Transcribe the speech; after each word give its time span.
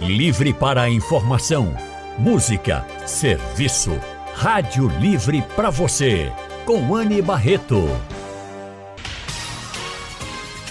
Livre 0.00 0.52
para 0.52 0.82
a 0.82 0.90
informação, 0.90 1.74
música, 2.18 2.84
serviço. 3.06 3.98
Rádio 4.34 4.88
Livre 5.00 5.42
para 5.56 5.70
você, 5.70 6.30
com 6.66 6.94
Anne 6.94 7.22
Barreto. 7.22 7.88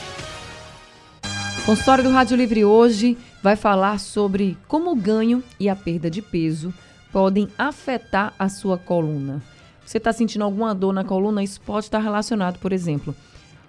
Consultório 1.65 2.03
do 2.03 2.09
Rádio 2.09 2.35
Livre 2.35 2.65
hoje 2.65 3.17
vai 3.41 3.55
falar 3.55 3.97
sobre 3.97 4.57
como 4.67 4.91
o 4.91 4.95
ganho 4.97 5.41
e 5.57 5.69
a 5.69 5.75
perda 5.75 6.09
de 6.11 6.21
peso 6.21 6.73
podem 7.09 7.47
afetar 7.57 8.33
a 8.37 8.49
sua 8.49 8.77
coluna. 8.77 9.41
Você 9.85 9.97
está 9.97 10.11
sentindo 10.11 10.43
alguma 10.43 10.75
dor 10.75 10.91
na 10.91 11.05
coluna? 11.05 11.41
Isso 11.41 11.61
pode 11.61 11.85
estar 11.85 11.99
relacionado, 11.99 12.59
por 12.59 12.73
exemplo, 12.73 13.15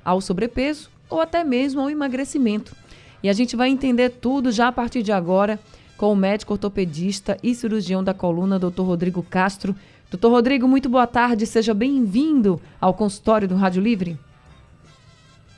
ao 0.05 0.20
sobrepeso 0.20 0.91
ou 1.09 1.20
até 1.20 1.45
mesmo 1.45 1.83
ao 1.83 1.88
emagrecimento. 1.88 2.74
E 3.22 3.28
a 3.28 3.33
gente 3.33 3.55
vai 3.55 3.69
entender 3.69 4.11
tudo 4.11 4.50
já 4.50 4.66
a 4.66 4.72
partir 4.72 5.00
de 5.00 5.12
agora 5.12 5.61
com 5.97 6.12
o 6.12 6.16
médico 6.16 6.52
ortopedista 6.52 7.38
e 7.45 7.55
cirurgião 7.55 8.02
da 8.02 8.12
coluna, 8.12 8.58
Dr. 8.58 8.83
Rodrigo 8.83 9.22
Castro. 9.22 9.74
Doutor 10.11 10.30
Rodrigo, 10.30 10.66
muito 10.66 10.88
boa 10.88 11.06
tarde, 11.06 11.47
seja 11.47 11.72
bem-vindo 11.72 12.61
ao 12.80 12.92
consultório 12.92 13.47
do 13.47 13.55
Rádio 13.55 13.80
Livre. 13.80 14.19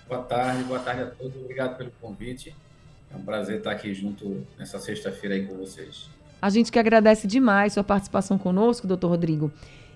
Boa 0.08 0.22
tarde, 0.22 0.62
boa 0.62 0.78
tarde 0.78 1.02
a 1.02 1.06
todos, 1.06 1.34
obrigado 1.36 1.76
pelo 1.76 1.90
convite. 2.00 2.54
É 3.12 3.16
um 3.16 3.22
prazer 3.22 3.58
estar 3.58 3.72
aqui 3.72 3.92
junto 3.92 4.46
nessa 4.56 4.78
sexta-feira 4.78 5.34
aí 5.34 5.44
com 5.44 5.56
vocês. 5.56 6.08
A 6.40 6.48
gente 6.48 6.70
que 6.70 6.78
agradece 6.78 7.26
demais 7.26 7.72
sua 7.72 7.82
participação 7.82 8.38
conosco, 8.38 8.86
doutor 8.86 9.08
Rodrigo. 9.08 9.50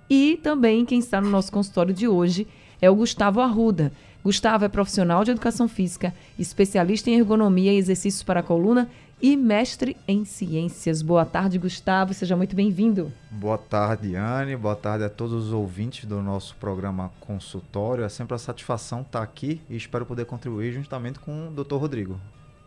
E 0.08 0.40
também 0.42 0.84
quem 0.84 0.98
está 0.98 1.20
no 1.20 1.30
nosso 1.30 1.52
consultório 1.52 1.94
de 1.94 2.08
hoje 2.08 2.48
é 2.82 2.90
o 2.90 2.94
Gustavo 2.96 3.40
Arruda. 3.40 3.92
Gustavo 4.24 4.64
é 4.64 4.68
profissional 4.68 5.22
de 5.22 5.30
educação 5.30 5.68
física, 5.68 6.12
especialista 6.36 7.08
em 7.08 7.14
ergonomia 7.14 7.72
e 7.72 7.76
exercícios 7.76 8.24
para 8.24 8.40
a 8.40 8.42
coluna 8.42 8.90
e 9.22 9.36
mestre 9.36 9.96
em 10.08 10.24
ciências. 10.24 11.02
Boa 11.02 11.24
tarde, 11.24 11.58
Gustavo. 11.58 12.14
Seja 12.14 12.36
muito 12.36 12.56
bem-vindo. 12.56 13.12
Boa 13.30 13.58
tarde, 13.58 14.16
Anne. 14.16 14.56
Boa 14.56 14.76
tarde 14.76 15.04
a 15.04 15.10
todos 15.10 15.46
os 15.46 15.52
ouvintes 15.52 16.04
do 16.04 16.22
nosso 16.22 16.56
programa 16.56 17.10
Consultório. 17.20 18.04
É 18.04 18.08
sempre 18.08 18.32
uma 18.32 18.38
satisfação 18.38 19.02
estar 19.02 19.22
aqui 19.22 19.60
e 19.68 19.76
espero 19.76 20.06
poder 20.06 20.24
contribuir 20.24 20.72
juntamente 20.72 21.18
com 21.18 21.48
o 21.48 21.50
Dr. 21.50 21.76
Rodrigo. 21.76 22.18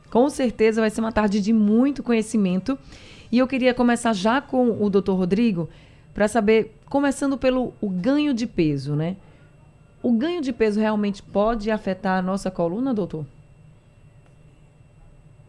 Com 0.10 0.30
certeza 0.30 0.82
vai 0.82 0.90
ser 0.90 1.02
uma 1.02 1.12
tarde 1.12 1.42
de 1.42 1.52
muito 1.52 2.04
conhecimento. 2.04 2.78
E 3.32 3.40
eu 3.40 3.48
queria 3.48 3.74
começar 3.74 4.14
já 4.14 4.40
com 4.40 4.84
o 4.84 4.90
Dr. 4.90 5.14
Rodrigo 5.14 5.68
para 6.14 6.28
saber, 6.28 6.78
começando 6.86 7.38
pelo 7.38 7.74
o 7.82 7.90
ganho 7.90 8.32
de 8.34 8.46
peso, 8.46 8.96
né? 8.96 9.18
O 10.04 10.12
ganho 10.12 10.42
de 10.42 10.54
peso 10.54 10.80
realmente 10.80 11.24
pode 11.24 11.72
afetar 11.72 12.20
a 12.20 12.22
nossa 12.22 12.52
coluna, 12.52 12.94
doutor? 12.94 13.26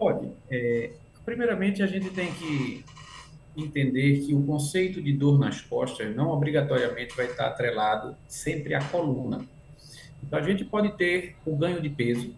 Pode. 0.04 0.28
É, 0.50 0.90
primeiramente, 1.24 1.82
a 1.82 1.86
gente 1.86 2.10
tem 2.10 2.30
que 2.34 2.84
entender 3.56 4.18
que 4.18 4.34
o 4.34 4.42
conceito 4.42 5.00
de 5.00 5.14
dor 5.14 5.38
nas 5.38 5.62
costas 5.62 6.14
não 6.14 6.28
obrigatoriamente 6.28 7.16
vai 7.16 7.24
estar 7.24 7.46
atrelado 7.46 8.14
sempre 8.28 8.74
à 8.74 8.84
coluna. 8.84 9.40
Então, 10.22 10.38
a 10.38 10.42
gente 10.42 10.62
pode 10.62 10.94
ter 10.98 11.36
o 11.46 11.56
ganho 11.56 11.80
de 11.80 11.88
peso 11.88 12.34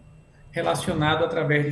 relacionado 0.49 1.25
através 1.25 1.65
de 1.65 1.71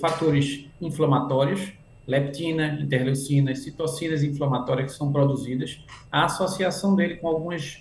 fatores 0.00 0.66
inflamatórios, 0.80 1.72
leptina, 2.04 2.76
interleucinas, 2.80 3.60
citocinas 3.60 4.24
inflamatórias 4.24 4.90
que 4.90 4.98
são 4.98 5.12
produzidas, 5.12 5.80
a 6.10 6.24
associação 6.24 6.96
dele 6.96 7.18
com 7.18 7.28
algumas 7.28 7.80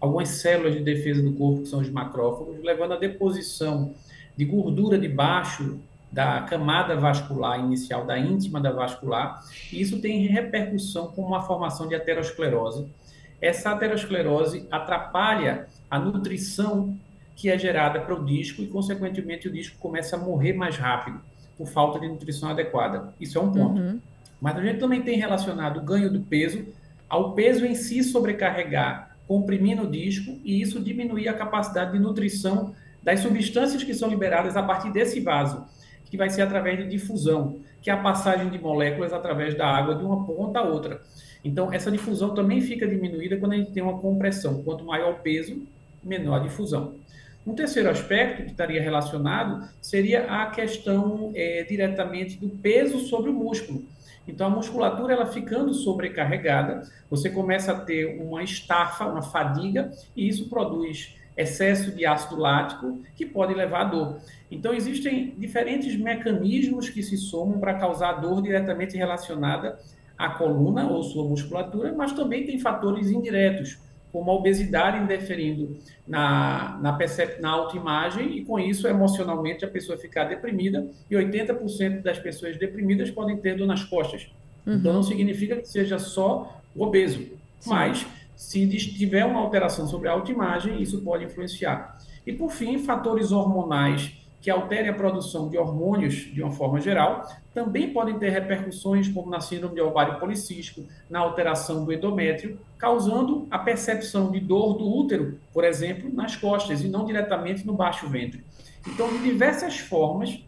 algumas 0.00 0.28
células 0.28 0.74
de 0.74 0.80
defesa 0.80 1.20
do 1.20 1.32
corpo, 1.32 1.62
que 1.62 1.68
são 1.68 1.80
os 1.80 1.90
macrófagos, 1.90 2.62
levando 2.62 2.92
à 2.92 2.96
deposição 2.96 3.94
de 4.36 4.44
gordura 4.44 4.96
debaixo 4.96 5.80
da 6.14 6.42
camada 6.42 6.94
vascular 6.94 7.58
inicial, 7.58 8.06
da 8.06 8.16
íntima 8.16 8.60
da 8.60 8.70
vascular, 8.70 9.42
e 9.72 9.80
isso 9.80 10.00
tem 10.00 10.26
repercussão 10.26 11.08
como 11.08 11.26
uma 11.26 11.42
formação 11.42 11.88
de 11.88 11.94
aterosclerose. 11.96 12.86
Essa 13.40 13.72
aterosclerose 13.72 14.68
atrapalha 14.70 15.66
a 15.90 15.98
nutrição 15.98 16.96
que 17.34 17.50
é 17.50 17.58
gerada 17.58 18.00
para 18.00 18.14
o 18.14 18.24
disco 18.24 18.62
e, 18.62 18.68
consequentemente, 18.68 19.48
o 19.48 19.52
disco 19.52 19.76
começa 19.80 20.14
a 20.14 20.18
morrer 20.18 20.52
mais 20.52 20.76
rápido 20.76 21.20
por 21.58 21.66
falta 21.66 21.98
de 21.98 22.06
nutrição 22.06 22.48
adequada. 22.48 23.12
Isso 23.20 23.36
é 23.36 23.40
um 23.40 23.50
ponto. 23.50 23.80
Uhum. 23.80 24.00
Mas 24.40 24.56
a 24.56 24.62
gente 24.62 24.78
também 24.78 25.02
tem 25.02 25.18
relacionado 25.18 25.78
o 25.78 25.82
ganho 25.82 26.12
do 26.12 26.20
peso 26.20 26.64
ao 27.08 27.32
peso 27.32 27.66
em 27.66 27.74
si 27.74 28.04
sobrecarregar 28.04 29.16
comprimindo 29.26 29.82
o 29.82 29.90
disco 29.90 30.38
e 30.44 30.60
isso 30.60 30.80
diminuir 30.80 31.28
a 31.28 31.34
capacidade 31.34 31.92
de 31.92 31.98
nutrição 31.98 32.72
das 33.02 33.20
substâncias 33.20 33.82
que 33.82 33.94
são 33.94 34.08
liberadas 34.08 34.56
a 34.56 34.62
partir 34.62 34.90
desse 34.90 35.20
vaso, 35.20 35.64
que 36.14 36.16
vai 36.16 36.30
ser 36.30 36.42
através 36.42 36.78
de 36.78 36.86
difusão, 36.86 37.58
que 37.82 37.90
é 37.90 37.92
a 37.92 37.96
passagem 37.96 38.48
de 38.48 38.56
moléculas 38.56 39.12
através 39.12 39.58
da 39.58 39.66
água 39.66 39.96
de 39.96 40.04
uma 40.04 40.24
ponta 40.24 40.60
a 40.60 40.62
outra. 40.62 41.02
Então, 41.44 41.72
essa 41.72 41.90
difusão 41.90 42.32
também 42.32 42.60
fica 42.60 42.86
diminuída 42.86 43.36
quando 43.36 43.54
a 43.54 43.56
gente 43.56 43.72
tem 43.72 43.82
uma 43.82 43.98
compressão. 43.98 44.62
Quanto 44.62 44.84
maior 44.84 45.14
o 45.14 45.18
peso, 45.18 45.66
menor 46.04 46.36
a 46.36 46.38
difusão. 46.44 46.94
Um 47.44 47.52
terceiro 47.52 47.90
aspecto 47.90 48.44
que 48.44 48.52
estaria 48.52 48.80
relacionado 48.80 49.68
seria 49.82 50.26
a 50.26 50.46
questão 50.46 51.32
é, 51.34 51.64
diretamente 51.64 52.38
do 52.38 52.48
peso 52.48 53.00
sobre 53.00 53.30
o 53.30 53.34
músculo. 53.34 53.82
Então, 54.26 54.46
a 54.46 54.50
musculatura 54.50 55.14
ela 55.14 55.26
ficando 55.26 55.74
sobrecarregada, 55.74 56.88
você 57.10 57.28
começa 57.28 57.72
a 57.72 57.80
ter 57.80 58.22
uma 58.22 58.40
estafa, 58.40 59.04
uma 59.04 59.20
fadiga, 59.20 59.90
e 60.14 60.28
isso 60.28 60.48
produz 60.48 61.16
excesso 61.36 61.90
de 61.90 62.06
ácido 62.06 62.36
lático 62.36 63.00
que 63.16 63.26
pode 63.26 63.54
levar 63.54 63.80
a 63.80 63.84
dor. 63.84 64.18
Então, 64.50 64.72
existem 64.72 65.34
diferentes 65.36 65.96
mecanismos 65.96 66.88
que 66.88 67.02
se 67.02 67.16
somam 67.16 67.58
para 67.58 67.74
causar 67.74 68.12
dor 68.14 68.40
diretamente 68.40 68.96
relacionada 68.96 69.78
à 70.16 70.28
coluna 70.28 70.86
ou 70.86 71.02
sua 71.02 71.24
musculatura, 71.24 71.92
mas 71.92 72.12
também 72.12 72.44
tem 72.46 72.58
fatores 72.60 73.10
indiretos, 73.10 73.78
como 74.12 74.30
a 74.30 74.34
obesidade 74.34 75.02
interferindo 75.02 75.76
na, 76.06 76.78
na, 76.80 76.96
na 77.40 77.50
autoimagem 77.50 78.38
e, 78.38 78.44
com 78.44 78.60
isso, 78.60 78.86
emocionalmente, 78.86 79.64
a 79.64 79.68
pessoa 79.68 79.98
ficar 79.98 80.24
deprimida. 80.24 80.86
E 81.10 81.16
80% 81.16 82.00
das 82.00 82.20
pessoas 82.20 82.56
deprimidas 82.56 83.10
podem 83.10 83.36
ter 83.38 83.56
dor 83.56 83.66
nas 83.66 83.82
costas. 83.82 84.30
Uhum. 84.64 84.74
Então, 84.74 84.92
não 84.92 85.02
significa 85.02 85.56
que 85.56 85.68
seja 85.68 85.98
só 85.98 86.60
obeso, 86.76 87.18
Sim. 87.58 87.70
mas 87.70 88.06
se 88.36 88.66
tiver 88.66 89.24
uma 89.24 89.40
alteração 89.40 89.86
sobre 89.86 90.08
a 90.08 90.12
autoimagem, 90.12 90.80
isso 90.80 91.02
pode 91.02 91.24
influenciar. 91.24 91.98
E, 92.26 92.32
por 92.32 92.50
fim, 92.50 92.78
fatores 92.78 93.32
hormonais 93.32 94.12
que 94.44 94.50
alterem 94.50 94.90
a 94.90 94.94
produção 94.94 95.48
de 95.48 95.56
hormônios 95.56 96.16
de 96.16 96.42
uma 96.42 96.52
forma 96.52 96.78
geral, 96.78 97.26
também 97.54 97.94
podem 97.94 98.18
ter 98.18 98.28
repercussões, 98.28 99.08
como 99.08 99.30
na 99.30 99.40
síndrome 99.40 99.74
de 99.74 99.80
ovário 99.80 100.20
policístico, 100.20 100.84
na 101.08 101.20
alteração 101.20 101.82
do 101.82 101.90
endométrio, 101.90 102.58
causando 102.76 103.46
a 103.50 103.58
percepção 103.58 104.30
de 104.30 104.40
dor 104.40 104.76
do 104.76 104.86
útero, 104.86 105.40
por 105.50 105.64
exemplo, 105.64 106.12
nas 106.12 106.36
costas 106.36 106.82
e 106.82 106.88
não 106.88 107.06
diretamente 107.06 107.66
no 107.66 107.72
baixo 107.72 108.06
ventre. 108.06 108.44
Então, 108.86 109.08
de 109.08 109.22
diversas 109.22 109.78
formas, 109.78 110.38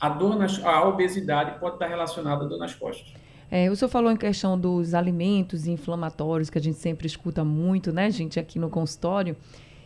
a, 0.00 0.08
dor 0.08 0.34
nas, 0.34 0.60
a 0.64 0.84
obesidade 0.84 1.60
pode 1.60 1.76
estar 1.76 1.86
relacionada 1.86 2.44
à 2.44 2.48
dor 2.48 2.58
nas 2.58 2.74
costas. 2.74 3.14
É, 3.50 3.70
o 3.70 3.76
senhor 3.76 3.88
falou 3.88 4.10
em 4.10 4.16
questão 4.16 4.58
dos 4.58 4.92
alimentos 4.94 5.66
inflamatórios, 5.66 6.50
que 6.50 6.58
a 6.58 6.60
gente 6.60 6.78
sempre 6.78 7.06
escuta 7.06 7.44
muito, 7.44 7.92
né, 7.92 8.10
gente, 8.10 8.40
aqui 8.40 8.58
no 8.58 8.68
consultório. 8.68 9.36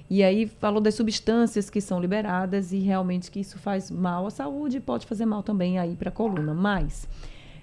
E 0.09 0.25
aí 0.25 0.47
falou 0.47 0.81
das 0.81 0.95
substâncias 0.95 1.71
que 1.71 1.81
são 1.81 2.01
liberadas 2.01 2.73
e 2.73 2.79
realmente 2.79 3.31
que 3.31 3.39
isso 3.39 3.59
faz 3.59 3.91
mal 3.91 4.27
à 4.27 4.31
saúde 4.31 4.79
e 4.79 4.81
pode 4.81 5.07
fazer 5.07 5.25
mal 5.25 5.43
também 5.43 5.79
aí 5.79 5.95
para 5.95 6.09
a 6.09 6.13
coluna. 6.13 6.53
Mas 6.53 7.07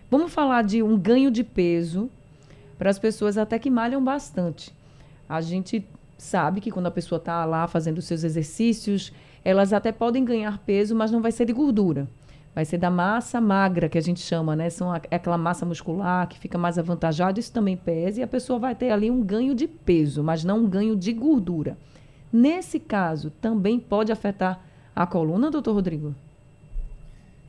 vamos 0.09 0.31
falar 0.31 0.63
de 0.63 0.81
um 0.81 0.97
ganho 0.97 1.29
de 1.29 1.43
peso 1.43 2.09
para 2.77 2.89
as 2.89 2.97
pessoas 2.97 3.37
até 3.37 3.59
que 3.59 3.69
malham 3.69 4.01
bastante. 4.01 4.73
A 5.27 5.41
gente 5.41 5.85
sabe 6.17 6.61
que 6.61 6.71
quando 6.71 6.87
a 6.87 6.91
pessoa 6.91 7.17
está 7.17 7.43
lá 7.43 7.67
fazendo 7.67 8.01
seus 8.01 8.23
exercícios, 8.23 9.11
elas 9.43 9.73
até 9.73 9.91
podem 9.91 10.23
ganhar 10.23 10.57
peso, 10.59 10.95
mas 10.95 11.11
não 11.11 11.21
vai 11.21 11.33
ser 11.33 11.45
de 11.45 11.53
gordura. 11.53 12.07
Vai 12.57 12.65
ser 12.65 12.79
da 12.79 12.89
massa 12.89 13.39
magra, 13.39 13.87
que 13.87 13.99
a 13.99 14.01
gente 14.01 14.19
chama, 14.19 14.55
né? 14.55 14.67
São 14.71 14.91
é 14.91 14.99
aquela 15.11 15.37
massa 15.37 15.63
muscular 15.63 16.27
que 16.27 16.39
fica 16.39 16.57
mais 16.57 16.79
avantajada, 16.79 17.39
isso 17.39 17.53
também 17.53 17.77
pesa, 17.77 18.19
e 18.19 18.23
a 18.23 18.27
pessoa 18.27 18.57
vai 18.57 18.73
ter 18.73 18.89
ali 18.89 19.11
um 19.11 19.21
ganho 19.21 19.53
de 19.53 19.67
peso, 19.67 20.23
mas 20.23 20.43
não 20.43 20.61
um 20.63 20.67
ganho 20.67 20.95
de 20.95 21.13
gordura. 21.13 21.77
Nesse 22.33 22.79
caso, 22.79 23.29
também 23.29 23.79
pode 23.79 24.11
afetar 24.11 24.59
a 24.95 25.05
coluna, 25.05 25.51
doutor 25.51 25.73
Rodrigo? 25.73 26.15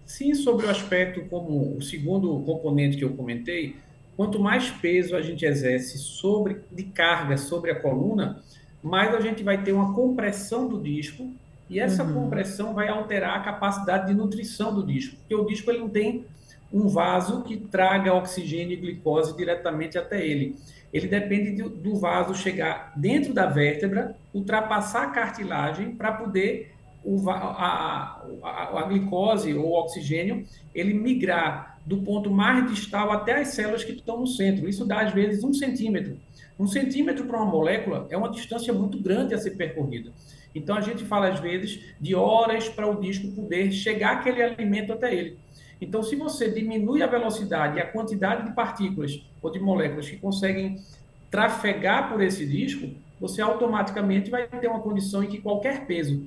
Sim, 0.05 0.35
sobre 0.35 0.67
o 0.67 0.71
aspecto 0.71 1.23
como 1.31 1.79
o 1.79 1.81
segundo 1.81 2.39
componente 2.41 2.99
que 2.99 3.05
eu 3.05 3.15
comentei, 3.17 3.77
quanto 4.15 4.39
mais 4.39 4.69
peso 4.69 5.17
a 5.17 5.23
gente 5.23 5.47
exerce 5.47 5.97
sobre 5.97 6.61
de 6.71 6.83
carga 6.83 7.39
sobre 7.39 7.71
a 7.71 7.81
coluna, 7.81 8.43
mais 8.83 9.15
a 9.15 9.21
gente 9.21 9.43
vai 9.43 9.65
ter 9.65 9.73
uma 9.73 9.95
compressão 9.95 10.69
do 10.69 10.79
disco 10.79 11.33
e 11.69 11.79
essa 11.79 12.03
uhum. 12.03 12.15
compressão 12.15 12.75
vai 12.75 12.89
alterar 12.89 13.37
a 13.37 13.41
capacidade 13.41 14.07
de 14.07 14.15
nutrição 14.15 14.75
do 14.75 14.85
disco, 14.85 15.17
porque 15.17 15.35
o 15.35 15.45
disco 15.45 15.71
ele 15.71 15.81
não 15.81 15.89
tem 15.89 16.25
um 16.73 16.89
vaso 16.89 17.43
que 17.43 17.57
traga 17.57 18.13
oxigênio 18.15 18.75
e 18.75 18.77
glicose 18.77 19.37
diretamente 19.37 19.97
até 19.97 20.25
ele. 20.25 20.57
Ele 20.93 21.07
depende 21.07 21.63
do, 21.63 21.69
do 21.69 21.97
vaso 21.97 22.35
chegar 22.35 22.93
dentro 22.97 23.33
da 23.35 23.47
vértebra, 23.47 24.17
ultrapassar 24.33 25.05
a 25.05 25.11
cartilagem 25.11 25.95
para 25.95 26.13
poder 26.13 26.73
o, 27.05 27.29
a, 27.31 28.23
a, 28.43 28.81
a, 28.81 28.83
glicose 28.83 29.55
ou 29.55 29.67
o 29.67 29.73
oxigênio 29.73 30.45
ele 30.75 30.93
migrar 30.93 31.79
do 31.87 31.99
ponto 31.99 32.31
mais 32.31 32.69
distal 32.71 33.11
até 33.13 33.41
as 33.41 33.49
células 33.49 33.85
que 33.85 33.93
estão 33.93 34.21
no 34.21 34.27
centro. 34.27 34.69
Isso 34.69 34.85
dá, 34.85 35.01
às 35.01 35.13
vezes, 35.13 35.43
um 35.43 35.55
centímetro. 35.55 36.19
Um 36.59 36.67
centímetro 36.67 37.25
para 37.25 37.37
uma 37.37 37.51
molécula 37.51 38.07
é 38.11 38.17
uma 38.17 38.31
distância 38.31 38.73
muito 38.73 39.01
grande 39.01 39.33
a 39.33 39.39
ser 39.39 39.53
percorrida. 39.53 40.11
Então, 40.59 40.77
a 40.77 40.81
gente 40.81 41.05
fala, 41.05 41.29
às 41.29 41.41
vezes, 41.41 41.81
de 42.01 42.15
horas 42.15 42.69
para 42.69 42.91
o 42.91 43.01
disco 43.01 43.29
poder 43.29 43.71
chegar 43.73 44.13
aquele 44.13 44.43
alimento 44.43 44.93
até 44.93 45.15
ele. 45.15 45.39
Então, 45.81 46.03
se 46.03 46.17
você 46.17 46.51
diminui 46.51 47.03
a 47.03 47.07
velocidade 47.07 47.77
e 47.77 47.81
a 47.81 47.87
quantidade 47.87 48.49
de 48.49 48.55
partículas 48.55 49.23
ou 49.41 49.51
de 49.51 49.61
moléculas 49.61 50.11
que 50.11 50.17
conseguem 50.17 50.83
trafegar 51.31 52.09
por 52.09 52.21
esse 52.21 52.45
disco, 52.45 52.91
você 53.21 53.41
automaticamente 53.41 54.31
vai 54.31 54.47
ter 54.47 54.69
uma 54.69 54.81
condição 54.81 55.23
em 55.23 55.29
que 55.29 55.41
qualquer 55.41 55.87
peso 55.87 56.27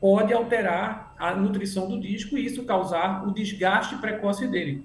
pode 0.00 0.32
alterar 0.32 1.14
a 1.18 1.34
nutrição 1.34 1.88
do 1.88 2.00
disco 2.00 2.36
e 2.36 2.44
isso 2.44 2.64
causar 2.64 3.26
o 3.26 3.32
desgaste 3.32 3.96
precoce 3.96 4.46
dele. 4.46 4.84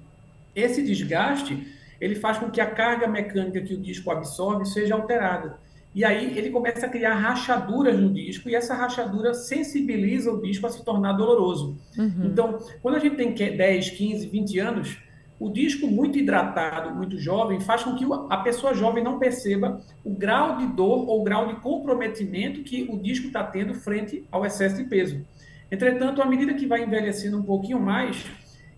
Esse 0.56 0.82
desgaste, 0.84 1.68
ele 2.00 2.16
faz 2.16 2.38
com 2.38 2.50
que 2.50 2.62
a 2.62 2.70
carga 2.70 3.08
mecânica 3.08 3.62
que 3.62 3.74
o 3.74 3.82
disco 3.82 4.12
absorve 4.12 4.66
seja 4.66 4.96
alterada. 4.96 5.60
E 5.98 6.06
aí 6.06 6.38
ele 6.38 6.52
começa 6.52 6.86
a 6.86 6.90
criar 6.90 7.16
rachaduras 7.16 8.00
no 8.00 8.14
disco 8.14 8.48
e 8.48 8.54
essa 8.54 8.76
rachadura 8.76 9.34
sensibiliza 9.34 10.32
o 10.32 10.40
disco 10.40 10.68
a 10.68 10.70
se 10.70 10.86
tornar 10.86 11.14
doloroso. 11.14 11.76
Uhum. 11.98 12.26
Então, 12.26 12.60
quando 12.84 12.98
a 12.98 13.00
gente 13.00 13.16
tem 13.16 13.34
10, 13.34 13.90
15, 13.90 14.28
20 14.28 14.60
anos, 14.60 15.00
o 15.40 15.50
disco 15.50 15.88
muito 15.88 16.20
hidratado, 16.20 16.94
muito 16.94 17.18
jovem, 17.18 17.60
faz 17.60 17.84
com 17.84 17.96
que 17.96 18.06
a 18.30 18.38
pessoa 18.38 18.76
jovem 18.76 19.04
não 19.04 19.18
perceba 19.18 19.82
o 20.06 20.12
grau 20.12 20.58
de 20.58 20.68
dor 20.68 21.10
ou 21.10 21.22
o 21.22 21.24
grau 21.24 21.48
de 21.48 21.60
comprometimento 21.62 22.62
que 22.62 22.84
o 22.84 23.00
disco 23.00 23.26
está 23.26 23.44
tendo 23.44 23.74
frente 23.74 24.24
ao 24.32 24.46
excesso 24.46 24.78
de 24.78 24.84
peso. 24.84 25.26
Entretanto, 25.72 26.22
à 26.22 26.28
medida 26.28 26.54
que 26.54 26.68
vai 26.68 26.84
envelhecendo 26.84 27.40
um 27.40 27.44
pouquinho 27.44 27.80
mais, 27.80 28.24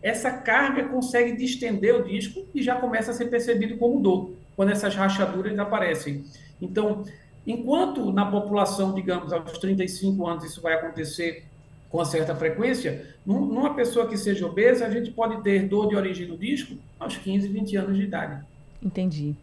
essa 0.01 0.31
carga 0.31 0.85
consegue 0.85 1.35
distender 1.35 1.93
o 1.95 2.01
disco 2.01 2.45
e 2.55 2.63
já 2.63 2.77
começa 2.77 3.11
a 3.11 3.13
ser 3.13 3.25
percebido 3.25 3.75
como 3.77 3.99
dor, 3.99 4.31
quando 4.55 4.71
essas 4.71 4.95
rachaduras 4.95 5.59
aparecem. 5.59 6.23
Então, 6.61 7.03
enquanto 7.45 8.11
na 8.11 8.25
população, 8.25 8.93
digamos, 8.93 9.31
aos 9.33 9.57
35 9.57 10.27
anos 10.27 10.43
isso 10.43 10.61
vai 10.61 10.73
acontecer 10.73 11.45
com 11.89 12.03
certa 12.05 12.35
frequência, 12.35 13.15
numa 13.25 13.73
pessoa 13.73 14.07
que 14.07 14.15
seja 14.15 14.45
obesa, 14.45 14.85
a 14.85 14.91
gente 14.91 15.09
pode 15.11 15.41
ter 15.41 15.67
dor 15.67 15.89
de 15.89 15.95
origem 15.95 16.27
no 16.27 16.37
disco 16.37 16.75
aos 16.99 17.17
15, 17.17 17.47
20 17.47 17.77
anos 17.77 17.97
de 17.97 18.03
idade. 18.03 18.43
Entendi. 18.81 19.35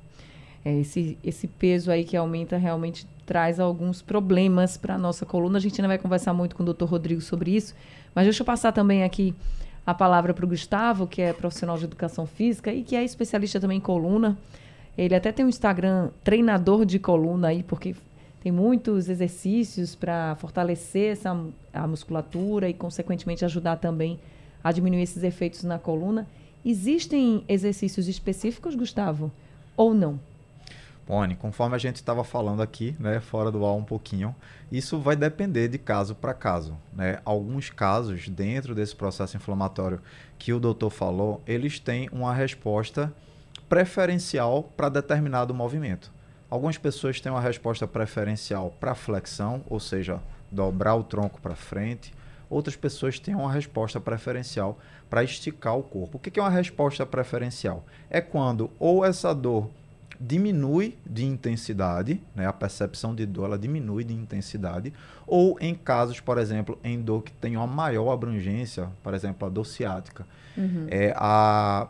É, 0.64 0.80
esse, 0.80 1.18
esse 1.22 1.46
peso 1.46 1.90
aí 1.90 2.04
que 2.04 2.16
aumenta 2.16 2.56
realmente 2.56 3.06
traz 3.24 3.58
alguns 3.58 4.00
problemas 4.00 4.76
para 4.76 4.94
a 4.94 4.98
nossa 4.98 5.26
coluna. 5.26 5.58
A 5.58 5.60
gente 5.60 5.80
ainda 5.80 5.88
vai 5.88 5.98
conversar 5.98 6.32
muito 6.32 6.54
com 6.54 6.62
o 6.62 6.72
Dr. 6.72 6.84
Rodrigo 6.84 7.20
sobre 7.20 7.50
isso, 7.50 7.74
mas 8.14 8.24
deixa 8.24 8.42
eu 8.42 8.46
passar 8.46 8.72
também 8.72 9.02
aqui 9.02 9.34
a 9.84 9.94
palavra 9.94 10.34
para 10.34 10.44
o 10.44 10.48
Gustavo, 10.48 11.06
que 11.06 11.22
é 11.22 11.32
profissional 11.32 11.78
de 11.78 11.84
educação 11.84 12.26
física 12.26 12.72
e 12.72 12.82
que 12.82 12.96
é 12.96 13.04
especialista 13.04 13.60
também 13.60 13.78
em 13.78 13.80
coluna. 13.80 14.36
Ele 14.96 15.14
até 15.14 15.30
tem 15.30 15.44
um 15.44 15.48
Instagram 15.48 16.10
treinador 16.24 16.86
de 16.86 16.98
coluna 16.98 17.48
aí, 17.48 17.62
porque 17.62 17.94
tem 18.42 18.52
muitos 18.52 19.08
exercícios 19.08 19.94
para 19.94 20.36
fortalecer 20.36 21.12
essa, 21.12 21.36
a 21.72 21.86
musculatura 21.86 22.68
e, 22.68 22.74
consequentemente, 22.74 23.44
ajudar 23.44 23.76
também 23.76 24.18
a 24.62 24.72
diminuir 24.72 25.02
esses 25.02 25.22
efeitos 25.22 25.64
na 25.64 25.78
coluna. 25.78 26.26
Existem 26.64 27.44
exercícios 27.48 28.08
específicos, 28.08 28.74
Gustavo, 28.74 29.30
ou 29.76 29.92
não? 29.92 30.18
Pone, 31.06 31.36
conforme 31.36 31.76
a 31.76 31.78
gente 31.78 31.96
estava 31.96 32.24
falando 32.24 32.60
aqui, 32.60 32.96
né, 32.98 33.20
fora 33.20 33.52
do 33.52 33.64
ar 33.64 33.74
um 33.74 33.84
pouquinho, 33.84 34.34
isso 34.72 34.98
vai 34.98 35.14
depender 35.14 35.68
de 35.68 35.78
caso 35.78 36.16
para 36.16 36.34
caso. 36.34 36.76
Né? 36.92 37.20
Alguns 37.24 37.70
casos, 37.70 38.28
dentro 38.28 38.74
desse 38.74 38.96
processo 38.96 39.36
inflamatório 39.36 40.00
que 40.36 40.52
o 40.52 40.58
doutor 40.58 40.90
falou, 40.90 41.40
eles 41.46 41.78
têm 41.78 42.08
uma 42.10 42.34
resposta 42.34 43.12
preferencial 43.68 44.62
para 44.76 44.88
determinado 44.88 45.54
movimento. 45.54 46.12
Algumas 46.48 46.78
pessoas 46.78 47.20
têm 47.20 47.32
uma 47.32 47.40
resposta 47.40 47.86
preferencial 47.86 48.74
para 48.78 48.94
flexão, 48.94 49.62
ou 49.68 49.80
seja, 49.80 50.20
dobrar 50.50 50.94
o 50.94 51.02
tronco 51.02 51.40
para 51.40 51.56
frente. 51.56 52.14
Outras 52.48 52.76
pessoas 52.76 53.18
têm 53.18 53.34
uma 53.34 53.52
resposta 53.52 54.00
preferencial 54.00 54.78
para 55.10 55.24
esticar 55.24 55.76
o 55.76 55.82
corpo. 55.82 56.18
O 56.18 56.20
que 56.20 56.38
é 56.38 56.42
uma 56.42 56.50
resposta 56.50 57.04
preferencial? 57.04 57.84
É 58.08 58.20
quando 58.20 58.70
ou 58.78 59.04
essa 59.04 59.34
dor 59.34 59.68
diminui 60.20 60.96
de 61.04 61.24
intensidade, 61.24 62.22
né, 62.34 62.46
a 62.46 62.52
percepção 62.52 63.14
de 63.14 63.26
dor 63.26 63.46
ela 63.46 63.58
diminui 63.58 64.04
de 64.04 64.14
intensidade, 64.14 64.92
ou 65.26 65.58
em 65.60 65.74
casos, 65.74 66.20
por 66.20 66.38
exemplo, 66.38 66.78
em 66.82 67.00
dor 67.00 67.22
que 67.22 67.32
tem 67.32 67.56
uma 67.56 67.66
maior 67.66 68.10
abrangência, 68.12 68.88
por 69.02 69.12
exemplo, 69.12 69.46
a 69.46 69.50
dor 69.50 69.66
ciática, 69.66 70.26
uhum. 70.56 70.86
é, 70.88 71.12
a 71.16 71.88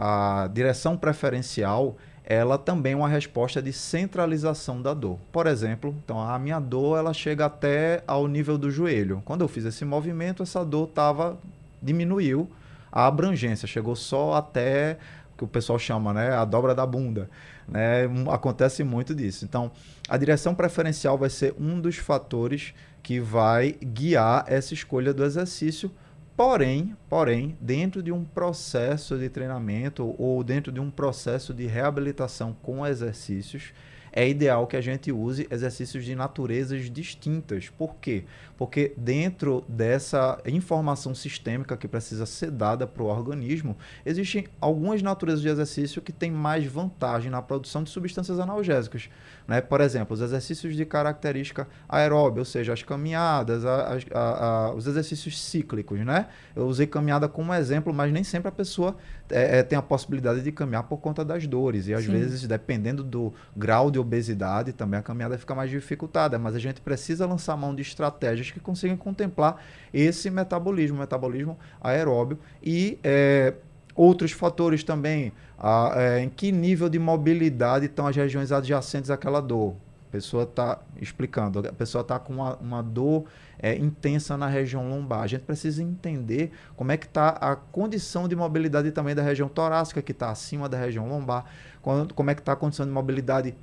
a 0.00 0.48
direção 0.52 0.96
preferencial 0.96 1.96
ela 2.30 2.56
também 2.56 2.92
é 2.92 2.96
uma 2.96 3.08
resposta 3.08 3.60
de 3.60 3.72
centralização 3.72 4.80
da 4.80 4.94
dor. 4.94 5.18
Por 5.32 5.46
exemplo, 5.46 5.96
então 6.04 6.20
a 6.20 6.38
minha 6.38 6.60
dor 6.60 6.98
ela 6.98 7.12
chega 7.12 7.46
até 7.46 8.04
ao 8.06 8.28
nível 8.28 8.56
do 8.56 8.70
joelho. 8.70 9.22
Quando 9.24 9.40
eu 9.40 9.48
fiz 9.48 9.64
esse 9.64 9.84
movimento, 9.84 10.42
essa 10.42 10.64
dor 10.64 10.88
tava 10.88 11.38
diminuiu 11.82 12.48
a 12.92 13.06
abrangência, 13.06 13.66
chegou 13.66 13.96
só 13.96 14.34
até 14.34 14.98
o 15.32 15.38
que 15.38 15.44
o 15.44 15.48
pessoal 15.48 15.78
chama, 15.78 16.12
né, 16.12 16.34
a 16.34 16.44
dobra 16.44 16.74
da 16.74 16.84
bunda, 16.84 17.30
né? 17.66 18.02
Acontece 18.30 18.84
muito 18.84 19.14
disso. 19.14 19.44
Então, 19.44 19.70
a 20.08 20.16
direção 20.16 20.54
preferencial 20.54 21.16
vai 21.16 21.30
ser 21.30 21.54
um 21.58 21.80
dos 21.80 21.96
fatores 21.96 22.74
que 23.02 23.20
vai 23.20 23.72
guiar 23.72 24.44
essa 24.46 24.74
escolha 24.74 25.14
do 25.14 25.24
exercício 25.24 25.90
Porém, 26.38 26.96
porém, 27.08 27.58
dentro 27.60 28.00
de 28.00 28.12
um 28.12 28.24
processo 28.24 29.18
de 29.18 29.28
treinamento 29.28 30.14
ou 30.16 30.44
dentro 30.44 30.70
de 30.70 30.78
um 30.78 30.88
processo 30.88 31.52
de 31.52 31.66
reabilitação 31.66 32.56
com 32.62 32.86
exercícios, 32.86 33.72
é 34.18 34.28
ideal 34.28 34.66
que 34.66 34.76
a 34.76 34.80
gente 34.80 35.12
use 35.12 35.46
exercícios 35.48 36.04
de 36.04 36.12
naturezas 36.16 36.90
distintas. 36.90 37.68
Por 37.68 37.94
quê? 38.00 38.24
Porque 38.56 38.92
dentro 38.96 39.64
dessa 39.68 40.42
informação 40.44 41.14
sistêmica 41.14 41.76
que 41.76 41.86
precisa 41.86 42.26
ser 42.26 42.50
dada 42.50 42.84
para 42.84 43.00
o 43.00 43.06
organismo, 43.06 43.76
existem 44.04 44.48
algumas 44.60 45.02
naturezas 45.02 45.40
de 45.40 45.48
exercício 45.48 46.02
que 46.02 46.10
têm 46.10 46.32
mais 46.32 46.66
vantagem 46.66 47.30
na 47.30 47.40
produção 47.40 47.84
de 47.84 47.90
substâncias 47.90 48.40
analgésicas. 48.40 49.08
Né? 49.46 49.60
Por 49.60 49.80
exemplo, 49.80 50.14
os 50.14 50.20
exercícios 50.20 50.74
de 50.74 50.84
característica 50.84 51.68
aeróbia, 51.88 52.40
ou 52.40 52.44
seja, 52.44 52.72
as 52.72 52.82
caminhadas, 52.82 53.64
a, 53.64 53.96
a, 54.12 54.46
a, 54.46 54.74
os 54.74 54.88
exercícios 54.88 55.40
cíclicos. 55.40 56.04
Né? 56.04 56.26
Eu 56.56 56.66
usei 56.66 56.88
caminhada 56.88 57.28
como 57.28 57.54
exemplo, 57.54 57.94
mas 57.94 58.12
nem 58.12 58.24
sempre 58.24 58.48
a 58.48 58.52
pessoa 58.52 58.96
é, 59.30 59.60
é, 59.60 59.62
tem 59.62 59.78
a 59.78 59.82
possibilidade 59.82 60.42
de 60.42 60.50
caminhar 60.50 60.82
por 60.82 60.98
conta 60.98 61.24
das 61.24 61.46
dores. 61.46 61.86
E 61.86 61.94
às 61.94 62.04
Sim. 62.04 62.10
vezes, 62.10 62.44
dependendo 62.44 63.04
do 63.04 63.32
grau 63.56 63.90
de 63.90 63.98
obesidade, 64.08 64.72
também 64.72 64.98
a 64.98 65.02
caminhada 65.02 65.38
fica 65.38 65.54
mais 65.54 65.70
dificultada. 65.70 66.38
Mas 66.38 66.54
a 66.54 66.58
gente 66.58 66.80
precisa 66.80 67.26
lançar 67.26 67.56
mão 67.56 67.74
de 67.74 67.82
estratégias 67.82 68.50
que 68.50 68.58
consigam 68.58 68.96
contemplar 68.96 69.62
esse 69.92 70.30
metabolismo, 70.30 70.98
metabolismo 70.98 71.56
aeróbio 71.80 72.38
e 72.62 72.98
é, 73.04 73.54
outros 73.94 74.32
fatores 74.32 74.82
também. 74.82 75.32
A, 75.58 75.92
é, 75.96 76.20
em 76.20 76.28
que 76.28 76.52
nível 76.52 76.88
de 76.88 76.98
mobilidade 76.98 77.86
estão 77.86 78.06
as 78.06 78.16
regiões 78.16 78.52
adjacentes 78.52 79.10
àquela 79.10 79.40
dor? 79.40 79.74
A 80.08 80.10
pessoa 80.10 80.44
está 80.44 80.78
explicando, 80.98 81.58
a 81.58 81.72
pessoa 81.72 82.00
está 82.00 82.18
com 82.18 82.34
uma, 82.34 82.56
uma 82.56 82.82
dor 82.82 83.26
é, 83.58 83.76
intensa 83.76 84.38
na 84.38 84.46
região 84.46 84.88
lombar. 84.88 85.20
A 85.20 85.26
gente 85.26 85.42
precisa 85.42 85.82
entender 85.82 86.50
como 86.74 86.90
é 86.92 86.96
que 86.96 87.04
está 87.04 87.28
a 87.28 87.54
condição 87.54 88.26
de 88.26 88.34
mobilidade 88.34 88.90
também 88.90 89.14
da 89.14 89.22
região 89.22 89.50
torácica, 89.50 90.00
que 90.00 90.12
está 90.12 90.30
acima 90.30 90.66
da 90.66 90.78
região 90.78 91.06
lombar, 91.06 91.44
quando, 91.82 92.14
como 92.14 92.30
é 92.30 92.34
que 92.34 92.40
está 92.40 92.52
a 92.52 92.56
condição 92.56 92.86
de 92.86 92.92
mobilidade 92.92 93.54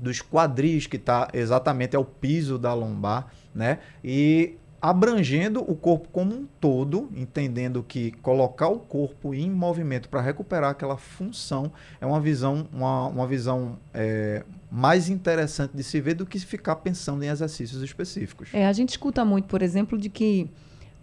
dos 0.00 0.22
quadris, 0.22 0.86
que 0.86 0.96
está 0.96 1.28
exatamente 1.32 1.96
ao 1.96 2.04
piso 2.04 2.58
da 2.58 2.72
lombar, 2.74 3.28
né? 3.54 3.78
E 4.02 4.56
abrangendo 4.80 5.60
o 5.60 5.74
corpo 5.74 6.08
como 6.12 6.32
um 6.32 6.46
todo, 6.60 7.08
entendendo 7.16 7.84
que 7.86 8.12
colocar 8.22 8.68
o 8.68 8.78
corpo 8.78 9.34
em 9.34 9.50
movimento 9.50 10.08
para 10.08 10.20
recuperar 10.20 10.70
aquela 10.70 10.96
função 10.96 11.72
é 12.00 12.06
uma 12.06 12.20
visão, 12.20 12.68
uma, 12.72 13.08
uma 13.08 13.26
visão 13.26 13.76
é, 13.92 14.44
mais 14.70 15.08
interessante 15.08 15.76
de 15.76 15.82
se 15.82 16.00
ver 16.00 16.14
do 16.14 16.24
que 16.24 16.38
ficar 16.38 16.76
pensando 16.76 17.24
em 17.24 17.26
exercícios 17.26 17.82
específicos. 17.82 18.50
É, 18.52 18.66
a 18.66 18.72
gente 18.72 18.90
escuta 18.90 19.24
muito, 19.24 19.48
por 19.48 19.62
exemplo, 19.62 19.98
de 19.98 20.08
que 20.08 20.48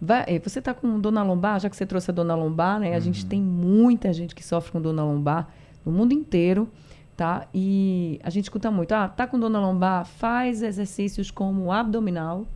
vai, 0.00 0.24
é, 0.26 0.38
você 0.38 0.58
está 0.58 0.72
com 0.72 0.98
dor 0.98 1.12
na 1.12 1.22
lombar, 1.22 1.60
já 1.60 1.68
que 1.68 1.76
você 1.76 1.84
trouxe 1.84 2.10
a 2.10 2.14
dor 2.14 2.24
na 2.24 2.34
lombar, 2.34 2.80
né? 2.80 2.92
A 2.92 2.94
uhum. 2.94 3.00
gente 3.00 3.26
tem 3.26 3.42
muita 3.42 4.10
gente 4.12 4.34
que 4.34 4.44
sofre 4.44 4.72
com 4.72 4.80
dor 4.80 4.94
na 4.94 5.04
lombar 5.04 5.48
no 5.84 5.92
mundo 5.92 6.12
inteiro, 6.12 6.68
tá? 7.16 7.46
E 7.54 8.20
a 8.22 8.30
gente 8.30 8.44
escuta 8.44 8.70
muito, 8.70 8.92
ah, 8.92 9.08
tá 9.08 9.26
com 9.26 9.38
dor 9.38 9.48
na 9.48 9.60
lombar, 9.60 10.04
faz 10.04 10.62
exercícios 10.62 11.30
como 11.30 11.72
abdominal, 11.72 12.46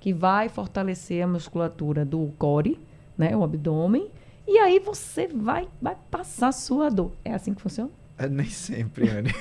que 0.00 0.12
vai 0.12 0.48
fortalecer 0.48 1.22
a 1.22 1.26
musculatura 1.26 2.04
do 2.04 2.32
core, 2.38 2.80
né, 3.18 3.36
o 3.36 3.44
abdômen, 3.44 4.08
e 4.46 4.58
aí 4.58 4.78
você 4.78 5.26
vai, 5.26 5.68
vai 5.82 5.96
passar 6.10 6.48
a 6.48 6.52
sua 6.52 6.88
dor. 6.88 7.12
É 7.24 7.34
assim 7.34 7.52
que 7.52 7.60
funciona? 7.60 7.90
É, 8.18 8.28
nem 8.28 8.48
sempre, 8.48 9.10
Anne. 9.10 9.34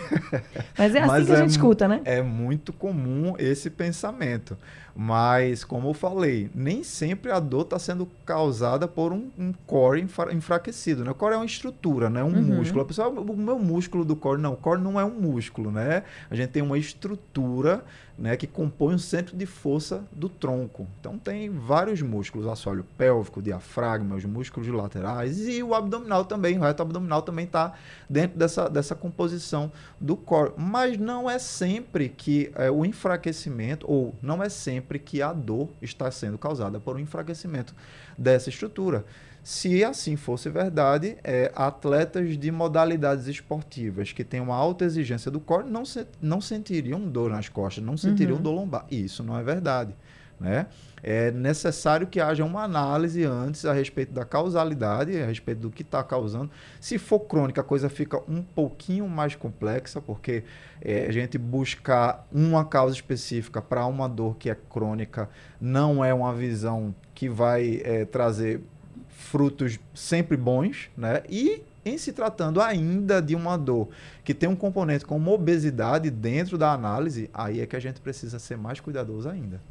Mas 0.78 0.96
é 0.96 1.00
assim 1.00 1.08
Mas 1.08 1.26
que 1.28 1.32
a 1.32 1.36
gente 1.38 1.46
é, 1.46 1.52
escuta, 1.52 1.88
né? 1.88 2.02
É 2.04 2.22
muito 2.22 2.74
comum 2.74 3.36
esse 3.38 3.70
pensamento. 3.70 4.58
Mas, 4.98 5.66
como 5.66 5.90
eu 5.90 5.94
falei, 5.94 6.50
nem 6.56 6.82
sempre 6.82 7.30
a 7.30 7.40
dor 7.40 7.64
está 7.64 7.78
sendo 7.78 8.08
causada 8.26 8.88
por 8.88 9.12
um, 9.12 9.30
um 9.38 9.52
core 9.68 10.08
enfraquecido. 10.32 11.04
Né? 11.04 11.12
O 11.12 11.16
core 11.16 11.34
é 11.34 11.38
uma 11.38 11.46
estrutura, 11.46 12.10
né? 12.10 12.24
um 12.24 12.28
uhum. 12.28 12.42
músculo. 12.42 12.82
A 12.82 12.86
pessoa, 12.86 13.10
o 13.10 13.36
meu 13.36 13.60
músculo 13.60 14.06
do 14.06 14.16
core, 14.16 14.42
não, 14.42 14.54
o 14.54 14.58
core 14.58 14.82
não 14.82 14.98
é 14.98 15.04
um 15.04 15.12
músculo, 15.12 15.70
né? 15.70 16.04
A 16.30 16.36
gente 16.36 16.52
tem 16.52 16.64
uma 16.64 16.78
estrutura 16.78 17.84
né, 18.18 18.38
que 18.38 18.48
compõe 18.48 18.96
o 18.96 19.00
centro 19.00 19.36
de 19.36 19.46
força 19.46 20.04
do 20.12 20.30
tronco. 20.30 20.88
Então 21.00 21.18
tem 21.18 21.50
vários 21.50 22.02
músculos, 22.02 22.48
assoalho 22.48 22.86
pélvico, 22.98 23.42
diafragma, 23.42 24.16
os 24.16 24.26
músculos 24.26 24.68
laterais 24.70 25.46
e 25.48 25.62
o 25.62 25.74
abdominal 25.74 26.24
também, 26.24 26.58
o 26.58 26.62
reto 26.62 26.82
abdominal 26.82 27.22
também 27.22 27.46
está 27.46 27.74
dentro 28.10 28.38
dessa, 28.38 28.70
dessa 28.70 28.96
composição 28.96 29.72
do 30.00 30.16
core. 30.16 30.54
Mas 30.58 30.98
não 30.98 31.30
é 31.30 31.38
sempre 31.38 32.08
que 32.08 32.52
é, 32.56 32.72
o 32.72 32.86
enfraquecimento, 32.86 33.86
ou 33.90 34.16
não 34.22 34.42
é 34.42 34.50
sempre 34.50 34.85
que 35.00 35.22
a 35.22 35.34
dor 35.34 35.70
está 35.82 36.10
sendo 36.12 36.38
causada 36.38 36.80
por 36.80 36.96
um 36.96 37.00
enfraquecimento 37.00 37.74
dessa 38.18 38.50
estrutura. 38.50 39.06
Se 39.44 39.84
assim 39.84 40.16
fosse 40.16 40.50
verdade, 40.50 41.18
é, 41.24 41.52
atletas 41.56 42.36
de 42.36 42.52
modalidades 42.52 43.28
esportivas 43.28 44.12
que 44.12 44.24
têm 44.24 44.42
uma 44.42 44.56
alta 44.56 44.86
exigência 44.86 45.30
do 45.30 45.40
core 45.40 45.70
não, 45.70 45.86
se, 45.86 46.08
não 46.20 46.42
sentiriam 46.42 47.00
dor 47.00 47.30
nas 47.30 47.48
costas, 47.48 47.84
não 47.84 47.96
sentiriam 47.96 48.38
uhum. 48.38 48.42
dor 48.42 48.52
lombar. 48.54 48.88
E 48.90 49.04
isso 49.04 49.22
não 49.22 49.38
é 49.38 49.44
verdade. 49.44 49.94
Né? 50.40 50.68
É 51.02 51.32
necessário 51.32 52.08
que 52.08 52.20
haja 52.20 52.44
uma 52.44 52.64
análise 52.64 53.24
antes 53.24 53.64
a 53.66 53.74
respeito 53.74 54.12
da 54.12 54.26
causalidade, 54.26 55.22
a 55.22 55.26
respeito 55.26 55.60
do 55.60 55.70
que 55.70 55.82
está 55.82 56.04
causando. 56.04 56.50
Se 56.82 56.98
for 56.98 57.20
crônica, 57.20 57.62
a 57.62 57.64
coisa 57.64 57.90
fica 57.90 58.20
um 58.30 58.42
pouquinho 58.42 59.08
mais 59.08 59.36
complexa, 59.36 60.02
porque 60.02 60.44
é, 60.82 61.06
a 61.06 61.12
gente 61.12 61.38
buscar 61.38 62.28
uma 62.32 62.66
causa 62.66 62.96
específica 62.96 63.62
para 63.62 63.86
uma 63.86 64.10
dor 64.10 64.36
que 64.36 64.50
é 64.50 64.56
crônica 64.56 65.30
não 65.62 66.04
é 66.04 66.14
uma 66.14 66.34
visão 66.34 66.94
que 67.14 67.30
vai 67.30 67.82
é, 67.84 68.04
trazer 68.04 68.62
frutos 69.10 69.80
sempre 69.94 70.36
bons, 70.36 70.90
né? 70.98 71.24
E 71.30 71.64
em 71.86 71.98
se 72.00 72.12
tratando 72.12 72.60
ainda 72.60 73.22
de 73.22 73.36
uma 73.36 73.58
dor 73.58 73.90
que 74.24 74.34
tem 74.34 74.50
um 74.50 74.56
componente 74.56 75.06
como 75.06 75.32
obesidade 75.32 76.10
dentro 76.10 76.58
da 76.58 76.72
análise, 76.72 77.30
aí 77.32 77.62
é 77.62 77.66
que 77.68 77.76
a 77.76 77.80
gente 77.80 78.02
precisa 78.02 78.40
ser 78.40 78.58
mais 78.58 78.80
cuidadoso 78.80 79.30
ainda. 79.30 79.62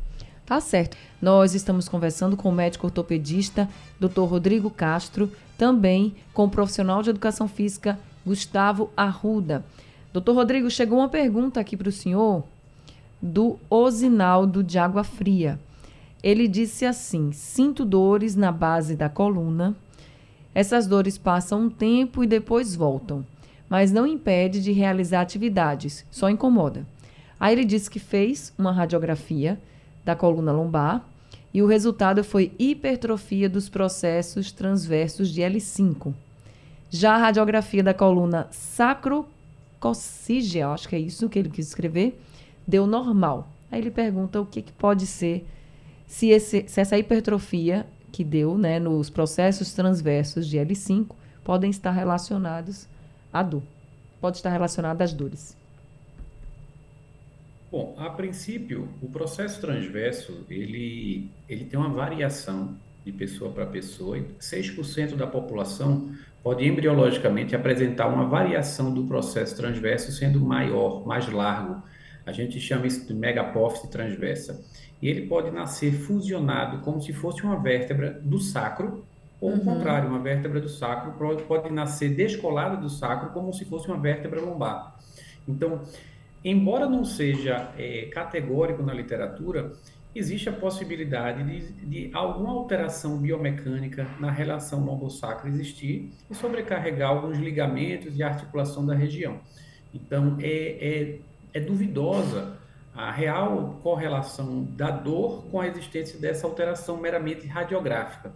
Tá 0.46 0.60
certo. 0.60 0.96
Nós 1.22 1.54
estamos 1.54 1.88
conversando 1.88 2.36
com 2.36 2.50
o 2.50 2.52
médico 2.52 2.86
ortopedista, 2.86 3.68
Dr. 3.98 4.24
Rodrigo 4.24 4.68
Castro, 4.68 5.32
também 5.56 6.14
com 6.34 6.44
o 6.44 6.50
profissional 6.50 7.02
de 7.02 7.10
educação 7.10 7.48
física, 7.48 7.98
Gustavo 8.26 8.90
Arruda. 8.94 9.64
Doutor 10.12 10.34
Rodrigo, 10.34 10.70
chegou 10.70 10.98
uma 10.98 11.08
pergunta 11.08 11.60
aqui 11.60 11.76
para 11.76 11.88
o 11.88 11.92
senhor 11.92 12.44
do 13.22 13.58
Osinaldo 13.70 14.62
de 14.62 14.78
Água 14.78 15.02
Fria. 15.02 15.58
Ele 16.22 16.46
disse 16.46 16.84
assim: 16.84 17.32
Sinto 17.32 17.84
dores 17.84 18.36
na 18.36 18.52
base 18.52 18.94
da 18.94 19.08
coluna. 19.08 19.74
Essas 20.54 20.86
dores 20.86 21.16
passam 21.16 21.62
um 21.62 21.70
tempo 21.70 22.22
e 22.22 22.26
depois 22.26 22.76
voltam, 22.76 23.26
mas 23.68 23.90
não 23.90 24.06
impede 24.06 24.62
de 24.62 24.72
realizar 24.72 25.22
atividades, 25.22 26.06
só 26.10 26.28
incomoda. 26.28 26.86
Aí 27.40 27.54
ele 27.54 27.64
disse 27.64 27.90
que 27.90 27.98
fez 27.98 28.52
uma 28.56 28.70
radiografia 28.70 29.58
da 30.04 30.14
coluna 30.14 30.52
lombar 30.52 31.04
e 31.54 31.62
o 31.62 31.66
resultado 31.66 32.22
foi 32.24 32.52
hipertrofia 32.58 33.48
dos 33.48 33.68
processos 33.68 34.50
transversos 34.50 35.30
de 35.30 35.40
L5. 35.40 36.12
Já 36.90 37.14
a 37.14 37.18
radiografia 37.18 37.80
da 37.82 37.94
coluna 37.94 38.48
sacrococcígea, 38.50 40.68
acho 40.68 40.88
que 40.88 40.96
é 40.96 40.98
isso 40.98 41.28
que 41.28 41.38
ele 41.38 41.48
quis 41.48 41.68
escrever, 41.68 42.20
deu 42.66 42.88
normal. 42.88 43.46
Aí 43.70 43.80
ele 43.80 43.92
pergunta 43.92 44.40
o 44.40 44.46
que, 44.46 44.62
que 44.62 44.72
pode 44.72 45.06
ser 45.06 45.46
se, 46.06 46.30
esse, 46.30 46.64
se 46.66 46.80
essa 46.80 46.98
hipertrofia 46.98 47.86
que 48.10 48.24
deu 48.24 48.58
né, 48.58 48.80
nos 48.80 49.08
processos 49.08 49.72
transversos 49.72 50.48
de 50.48 50.58
L5 50.58 51.06
podem 51.42 51.70
estar 51.70 51.92
relacionados 51.92 52.88
à 53.32 53.42
dor. 53.42 53.62
Pode 54.20 54.36
estar 54.38 54.50
relacionado 54.50 55.00
às 55.02 55.12
dores. 55.12 55.56
Bom, 57.74 57.92
a 57.98 58.08
princípio, 58.08 58.88
o 59.02 59.08
processo 59.08 59.60
transverso, 59.60 60.46
ele, 60.48 61.28
ele 61.48 61.64
tem 61.64 61.76
uma 61.76 61.88
variação 61.88 62.76
de 63.04 63.10
pessoa 63.10 63.50
para 63.50 63.66
pessoa. 63.66 64.16
6% 64.38 65.16
da 65.16 65.26
população 65.26 66.08
pode 66.40 66.64
embriologicamente 66.64 67.56
apresentar 67.56 68.06
uma 68.06 68.28
variação 68.28 68.94
do 68.94 69.02
processo 69.08 69.56
transverso 69.56 70.12
sendo 70.12 70.38
maior, 70.38 71.04
mais 71.04 71.28
largo. 71.28 71.82
A 72.24 72.30
gente 72.30 72.60
chama 72.60 72.86
isso 72.86 73.08
de 73.08 73.12
megapófise 73.12 73.90
transversa 73.90 74.64
e 75.02 75.08
ele 75.08 75.26
pode 75.26 75.50
nascer 75.50 75.94
fusionado 75.94 76.78
como 76.78 77.02
se 77.02 77.12
fosse 77.12 77.42
uma 77.42 77.60
vértebra 77.60 78.20
do 78.22 78.38
sacro, 78.38 79.04
ou 79.40 79.50
uhum. 79.50 79.56
o 79.56 79.64
contrário, 79.64 80.08
uma 80.08 80.20
vértebra 80.20 80.60
do 80.60 80.68
sacro 80.68 81.12
pode 81.48 81.72
nascer 81.72 82.14
descolada 82.14 82.76
do 82.76 82.88
sacro 82.88 83.30
como 83.30 83.52
se 83.52 83.64
fosse 83.64 83.88
uma 83.88 83.98
vértebra 83.98 84.40
lombar. 84.40 84.94
Então, 85.48 85.82
embora 86.44 86.86
não 86.86 87.04
seja 87.04 87.72
é, 87.78 88.06
categórico 88.12 88.82
na 88.82 88.92
literatura, 88.92 89.72
existe 90.14 90.48
a 90.48 90.52
possibilidade 90.52 91.42
de, 91.42 91.72
de, 91.86 92.10
alguma 92.14 92.52
alteração 92.52 93.18
biomecânica 93.18 94.06
na 94.20 94.30
relação 94.30 94.84
lombo-sacro 94.84 95.48
existir 95.48 96.12
e 96.30 96.34
sobrecarregar 96.34 97.10
alguns 97.10 97.38
ligamentos 97.38 98.16
e 98.16 98.22
articulação 98.22 98.86
da 98.86 98.94
região. 98.94 99.40
Então, 99.92 100.36
é, 100.40 100.48
é, 100.80 101.18
é 101.54 101.60
duvidosa 101.60 102.56
a 102.94 103.10
real 103.10 103.80
correlação 103.82 104.62
da 104.62 104.90
dor 104.90 105.44
com 105.50 105.60
a 105.60 105.66
existência 105.66 106.18
dessa 106.18 106.46
alteração 106.46 106.96
meramente 106.96 107.46
radiográfica. 107.46 108.32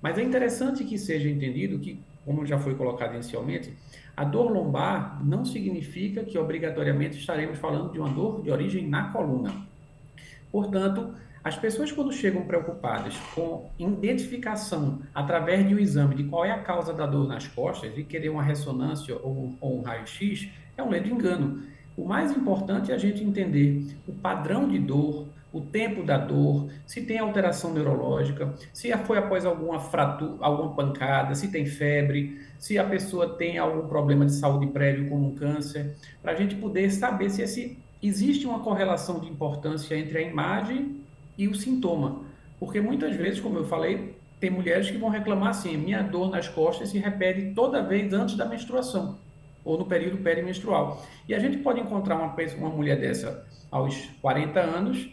Mas 0.00 0.18
é 0.18 0.22
interessante 0.22 0.82
que 0.82 0.98
seja 0.98 1.28
entendido 1.28 1.78
que, 1.78 2.00
como 2.24 2.44
já 2.44 2.58
foi 2.58 2.74
colocado 2.74 3.14
inicialmente, 3.14 3.72
a 4.16 4.24
dor 4.24 4.50
lombar 4.50 5.24
não 5.24 5.44
significa 5.44 6.24
que 6.24 6.38
obrigatoriamente 6.38 7.18
estaremos 7.18 7.58
falando 7.58 7.92
de 7.92 7.98
uma 7.98 8.08
dor 8.08 8.42
de 8.42 8.50
origem 8.50 8.86
na 8.86 9.10
coluna. 9.10 9.52
Portanto, 10.50 11.14
as 11.42 11.56
pessoas 11.56 11.90
quando 11.90 12.12
chegam 12.12 12.42
preocupadas 12.42 13.16
com 13.34 13.68
identificação 13.78 15.00
através 15.12 15.66
de 15.66 15.74
um 15.74 15.78
exame 15.78 16.14
de 16.14 16.24
qual 16.24 16.44
é 16.44 16.52
a 16.52 16.62
causa 16.62 16.92
da 16.92 17.04
dor 17.04 17.26
nas 17.26 17.48
costas 17.48 17.92
e 17.96 18.04
querer 18.04 18.28
uma 18.28 18.42
ressonância 18.42 19.16
ou, 19.16 19.52
ou 19.60 19.78
um 19.78 19.82
raio-x, 19.82 20.48
é 20.76 20.82
um 20.82 20.90
ledo 20.90 21.08
engano. 21.08 21.62
O 21.96 22.06
mais 22.06 22.30
importante 22.30 22.92
é 22.92 22.94
a 22.94 22.98
gente 22.98 23.24
entender 23.24 23.86
o 24.06 24.12
padrão 24.12 24.68
de 24.68 24.78
dor, 24.78 25.26
o 25.52 25.60
tempo 25.60 26.02
da 26.02 26.16
dor, 26.16 26.68
se 26.86 27.02
tem 27.02 27.18
alteração 27.18 27.74
neurológica, 27.74 28.54
se 28.72 28.90
foi 28.98 29.18
após 29.18 29.44
alguma 29.44 29.78
fratura, 29.78 30.36
alguma 30.40 30.74
pancada, 30.74 31.34
se 31.34 31.50
tem 31.50 31.66
febre, 31.66 32.40
se 32.58 32.78
a 32.78 32.84
pessoa 32.84 33.36
tem 33.36 33.58
algum 33.58 33.86
problema 33.86 34.24
de 34.24 34.32
saúde 34.32 34.66
prévio, 34.68 35.08
como 35.08 35.28
um 35.28 35.34
câncer, 35.34 35.94
para 36.22 36.32
a 36.32 36.34
gente 36.34 36.54
poder 36.54 36.90
saber 36.90 37.28
se 37.28 37.42
esse, 37.42 37.78
existe 38.02 38.46
uma 38.46 38.60
correlação 38.60 39.20
de 39.20 39.28
importância 39.28 39.94
entre 39.96 40.18
a 40.18 40.22
imagem 40.22 41.00
e 41.36 41.46
o 41.48 41.54
sintoma. 41.54 42.22
Porque 42.58 42.80
muitas 42.80 43.14
vezes, 43.16 43.40
como 43.40 43.58
eu 43.58 43.64
falei, 43.64 44.14
tem 44.40 44.50
mulheres 44.50 44.90
que 44.90 44.96
vão 44.96 45.08
reclamar 45.08 45.50
assim: 45.50 45.76
minha 45.76 46.02
dor 46.02 46.30
nas 46.30 46.48
costas 46.48 46.88
se 46.88 46.98
repete 46.98 47.52
toda 47.54 47.82
vez 47.82 48.12
antes 48.12 48.36
da 48.36 48.44
menstruação 48.44 49.18
ou 49.64 49.78
no 49.78 49.84
período 49.84 50.18
perimenstrual. 50.18 51.04
E 51.28 51.34
a 51.34 51.38
gente 51.38 51.58
pode 51.58 51.80
encontrar 51.80 52.16
uma, 52.16 52.34
uma 52.58 52.70
mulher 52.70 52.98
dessa 52.98 53.46
aos 53.70 54.08
40 54.20 54.60
anos, 54.60 55.08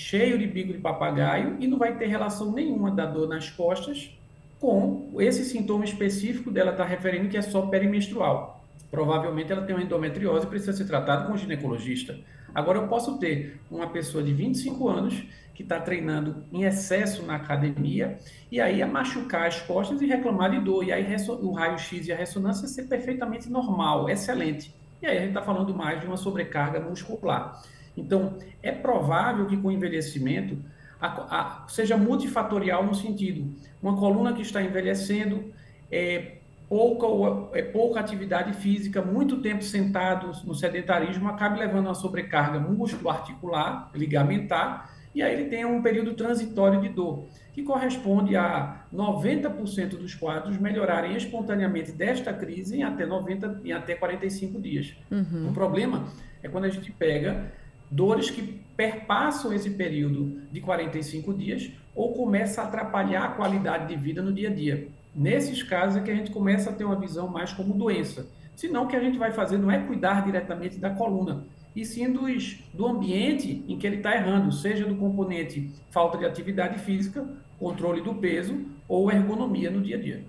cheio 0.00 0.38
de 0.38 0.46
bico 0.46 0.72
de 0.72 0.78
papagaio, 0.78 1.56
e 1.60 1.66
não 1.66 1.76
vai 1.76 1.96
ter 1.96 2.06
relação 2.06 2.52
nenhuma 2.52 2.90
da 2.90 3.04
dor 3.04 3.28
nas 3.28 3.50
costas 3.50 4.10
com 4.58 5.10
esse 5.18 5.44
sintoma 5.44 5.84
específico 5.84 6.50
dela 6.50 6.70
estar 6.70 6.84
tá 6.84 6.88
referindo 6.88 7.28
que 7.28 7.36
é 7.36 7.42
só 7.42 7.62
perimenstrual. 7.66 8.64
Provavelmente 8.90 9.52
ela 9.52 9.62
tem 9.62 9.76
uma 9.76 9.84
endometriose 9.84 10.46
e 10.46 10.48
precisa 10.48 10.72
ser 10.72 10.86
tratada 10.86 11.26
com 11.26 11.34
um 11.34 11.36
ginecologista. 11.36 12.18
Agora 12.54 12.78
eu 12.78 12.88
posso 12.88 13.18
ter 13.18 13.60
uma 13.70 13.88
pessoa 13.88 14.24
de 14.24 14.32
25 14.32 14.88
anos 14.88 15.22
que 15.54 15.62
está 15.62 15.78
treinando 15.78 16.44
em 16.50 16.64
excesso 16.64 17.22
na 17.22 17.36
academia, 17.36 18.18
e 18.50 18.58
aí 18.58 18.80
a 18.80 18.86
machucar 18.86 19.46
as 19.46 19.60
costas 19.60 20.00
e 20.00 20.06
reclamar 20.06 20.50
de 20.50 20.60
dor. 20.60 20.82
E 20.82 20.92
aí 20.92 21.06
o 21.28 21.52
raio-x 21.52 22.06
e 22.06 22.12
a 22.12 22.16
ressonância 22.16 22.66
ser 22.66 22.84
perfeitamente 22.84 23.50
normal, 23.50 24.08
excelente. 24.08 24.74
E 25.02 25.06
aí 25.06 25.18
a 25.18 25.20
gente 25.20 25.30
está 25.30 25.42
falando 25.42 25.74
mais 25.74 26.00
de 26.00 26.06
uma 26.06 26.16
sobrecarga 26.16 26.80
muscular. 26.80 27.62
Então, 28.00 28.36
é 28.62 28.72
provável 28.72 29.46
que 29.46 29.56
com 29.56 29.68
o 29.68 29.72
envelhecimento 29.72 30.58
a, 31.00 31.06
a, 31.08 31.68
seja 31.68 31.96
multifatorial 31.96 32.84
no 32.84 32.94
sentido, 32.94 33.54
uma 33.82 33.96
coluna 33.96 34.32
que 34.32 34.42
está 34.42 34.62
envelhecendo, 34.62 35.52
é, 35.90 36.36
pouca, 36.68 37.58
é, 37.58 37.62
pouca 37.62 38.00
atividade 38.00 38.52
física, 38.54 39.00
muito 39.02 39.40
tempo 39.40 39.64
sentado 39.64 40.30
no 40.44 40.54
sedentarismo, 40.54 41.28
acabe 41.28 41.58
levando 41.58 41.86
a 41.86 41.88
uma 41.90 41.94
sobrecarga 41.94 42.60
músculo-articular, 42.60 43.90
ligamentar, 43.94 44.94
e 45.12 45.22
aí 45.22 45.32
ele 45.32 45.46
tem 45.46 45.64
um 45.64 45.82
período 45.82 46.14
transitório 46.14 46.80
de 46.80 46.88
dor, 46.90 47.26
que 47.52 47.64
corresponde 47.64 48.36
a 48.36 48.84
90% 48.94 49.96
dos 49.96 50.14
quadros 50.14 50.56
melhorarem 50.56 51.16
espontaneamente 51.16 51.90
desta 51.90 52.32
crise 52.32 52.76
em 52.76 52.82
até 52.84 53.04
90 53.04 53.62
em 53.64 53.72
até 53.72 53.96
45 53.96 54.60
dias. 54.60 54.94
Uhum. 55.10 55.48
O 55.48 55.52
problema 55.52 56.04
é 56.42 56.48
quando 56.48 56.66
a 56.66 56.68
gente 56.68 56.92
pega 56.92 57.52
dores 57.90 58.30
que 58.30 58.42
perpassam 58.76 59.52
esse 59.52 59.70
período 59.70 60.40
de 60.50 60.60
45 60.60 61.34
dias 61.34 61.70
ou 61.94 62.14
começa 62.14 62.62
a 62.62 62.64
atrapalhar 62.64 63.24
a 63.24 63.32
qualidade 63.32 63.88
de 63.88 64.00
vida 64.00 64.22
no 64.22 64.32
dia 64.32 64.48
a 64.48 64.54
dia. 64.54 64.88
Nesses 65.14 65.62
casos 65.62 65.96
é 65.96 66.04
que 66.04 66.10
a 66.10 66.14
gente 66.14 66.30
começa 66.30 66.70
a 66.70 66.72
ter 66.72 66.84
uma 66.84 66.98
visão 66.98 67.28
mais 67.28 67.52
como 67.52 67.74
doença. 67.74 68.30
Senão 68.54 68.84
o 68.84 68.86
que 68.86 68.96
a 68.96 69.00
gente 69.00 69.18
vai 69.18 69.32
fazer 69.32 69.58
não 69.58 69.70
é 69.70 69.78
cuidar 69.78 70.24
diretamente 70.24 70.78
da 70.78 70.90
coluna, 70.90 71.44
e 71.74 71.84
sim 71.84 72.12
dos, 72.12 72.58
do 72.74 72.86
ambiente 72.86 73.64
em 73.68 73.78
que 73.78 73.86
ele 73.86 73.96
está 73.96 74.14
errando, 74.14 74.52
seja 74.52 74.84
do 74.84 74.96
componente 74.96 75.70
falta 75.90 76.18
de 76.18 76.24
atividade 76.24 76.78
física, 76.80 77.26
controle 77.58 78.00
do 78.00 78.14
peso 78.14 78.58
ou 78.88 79.10
ergonomia 79.10 79.70
no 79.70 79.80
dia 79.80 79.96
a 79.96 80.00
dia. 80.00 80.24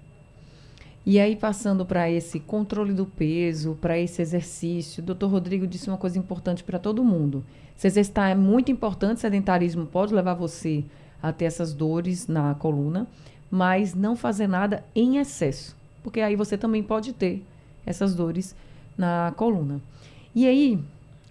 E 1.04 1.20
aí, 1.20 1.36
passando 1.36 1.84
para 1.84 2.10
esse 2.12 2.40
controle 2.40 2.94
do 2.94 3.08
peso, 3.08 3.76
para 3.82 3.98
esse 3.98 4.22
exercício, 4.22 5.02
o 5.02 5.06
doutor 5.06 5.32
Rodrigo 5.32 5.66
disse 5.66 5.90
uma 5.90 5.98
coisa 5.98 6.20
importante 6.20 6.64
para 6.64 6.78
todo 6.78 7.04
mundo. 7.04 7.44
Se 7.76 7.88
exercitar 7.88 8.30
é 8.30 8.36
muito 8.36 8.72
importante, 8.72 9.20
sedentarismo 9.20 9.88
pode 9.88 10.14
levar 10.14 10.36
você 10.36 10.84
a 11.22 11.34
ter 11.34 11.46
essas 11.46 11.74
dores 11.74 12.28
na 12.28 12.54
coluna, 12.54 13.08
mas 13.50 13.96
não 13.96 14.16
fazer 14.16 14.46
nada 14.46 14.84
em 14.96 15.18
excesso, 15.18 15.76
porque 16.04 16.22
aí 16.22 16.36
você 16.36 16.56
também 16.56 16.84
pode 16.84 17.14
ter 17.14 17.44
essas 17.84 18.14
dores 18.14 18.56
na 18.96 19.34
coluna. 19.36 19.82
E 20.36 20.48
aí, 20.48 20.80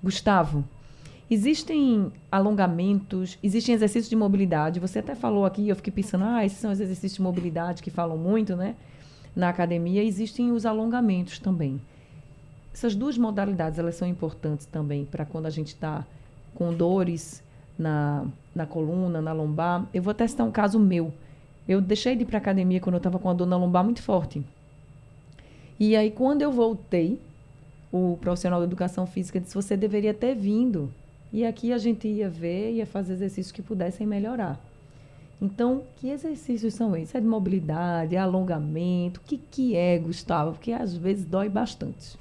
Gustavo, 0.02 0.64
existem 1.30 2.12
alongamentos, 2.30 3.38
existem 3.40 3.74
exercícios 3.74 4.10
de 4.10 4.16
mobilidade. 4.16 4.80
Você 4.80 4.98
até 4.98 5.14
falou 5.14 5.46
aqui, 5.46 5.68
eu 5.68 5.76
fiquei 5.76 5.92
pensando, 5.92 6.24
ah, 6.24 6.44
esses 6.44 6.58
são 6.58 6.72
os 6.72 6.80
exercícios 6.80 7.14
de 7.14 7.22
mobilidade 7.22 7.82
que 7.82 7.90
falam 7.90 8.18
muito, 8.18 8.56
né? 8.56 8.74
Na 9.34 9.48
academia 9.48 10.02
existem 10.02 10.52
os 10.52 10.66
alongamentos 10.66 11.38
também. 11.38 11.80
Essas 12.72 12.94
duas 12.94 13.18
modalidades, 13.18 13.78
elas 13.78 13.94
são 13.94 14.06
importantes 14.06 14.66
também 14.66 15.04
para 15.04 15.24
quando 15.24 15.46
a 15.46 15.50
gente 15.50 15.68
está 15.68 16.04
com 16.54 16.72
dores 16.72 17.42
na, 17.78 18.26
na 18.54 18.66
coluna, 18.66 19.20
na 19.20 19.32
lombar. 19.32 19.86
Eu 19.92 20.02
vou 20.02 20.14
testar 20.14 20.44
um 20.44 20.50
caso 20.50 20.78
meu. 20.78 21.12
Eu 21.68 21.80
deixei 21.80 22.16
de 22.16 22.22
ir 22.22 22.26
para 22.26 22.38
academia 22.38 22.80
quando 22.80 22.94
eu 22.94 22.98
estava 22.98 23.18
com 23.18 23.28
a 23.28 23.32
dor 23.32 23.46
na 23.46 23.56
lombar 23.56 23.84
muito 23.84 24.02
forte. 24.02 24.44
E 25.78 25.96
aí, 25.96 26.10
quando 26.10 26.42
eu 26.42 26.52
voltei, 26.52 27.20
o 27.92 28.18
profissional 28.20 28.60
da 28.60 28.66
educação 28.66 29.06
física 29.06 29.40
disse: 29.40 29.54
você 29.54 29.76
deveria 29.76 30.12
ter 30.12 30.34
vindo. 30.34 30.92
E 31.32 31.44
aqui 31.44 31.72
a 31.72 31.78
gente 31.78 32.08
ia 32.08 32.28
ver, 32.28 32.72
ia 32.72 32.86
fazer 32.86 33.12
exercícios 33.14 33.52
que 33.52 33.62
pudessem 33.62 34.06
melhorar. 34.06 34.60
Então, 35.40 35.84
que 35.96 36.10
exercícios 36.10 36.74
são 36.74 36.94
esses? 36.96 37.14
É 37.14 37.20
de 37.20 37.26
mobilidade, 37.26 38.14
é 38.14 38.18
alongamento? 38.18 39.20
O 39.20 39.22
que, 39.24 39.38
que 39.38 39.74
é, 39.74 39.98
Gustavo? 39.98 40.52
Porque 40.52 40.72
às 40.72 40.94
vezes 40.94 41.24
dói 41.24 41.48
bastante. 41.48 42.18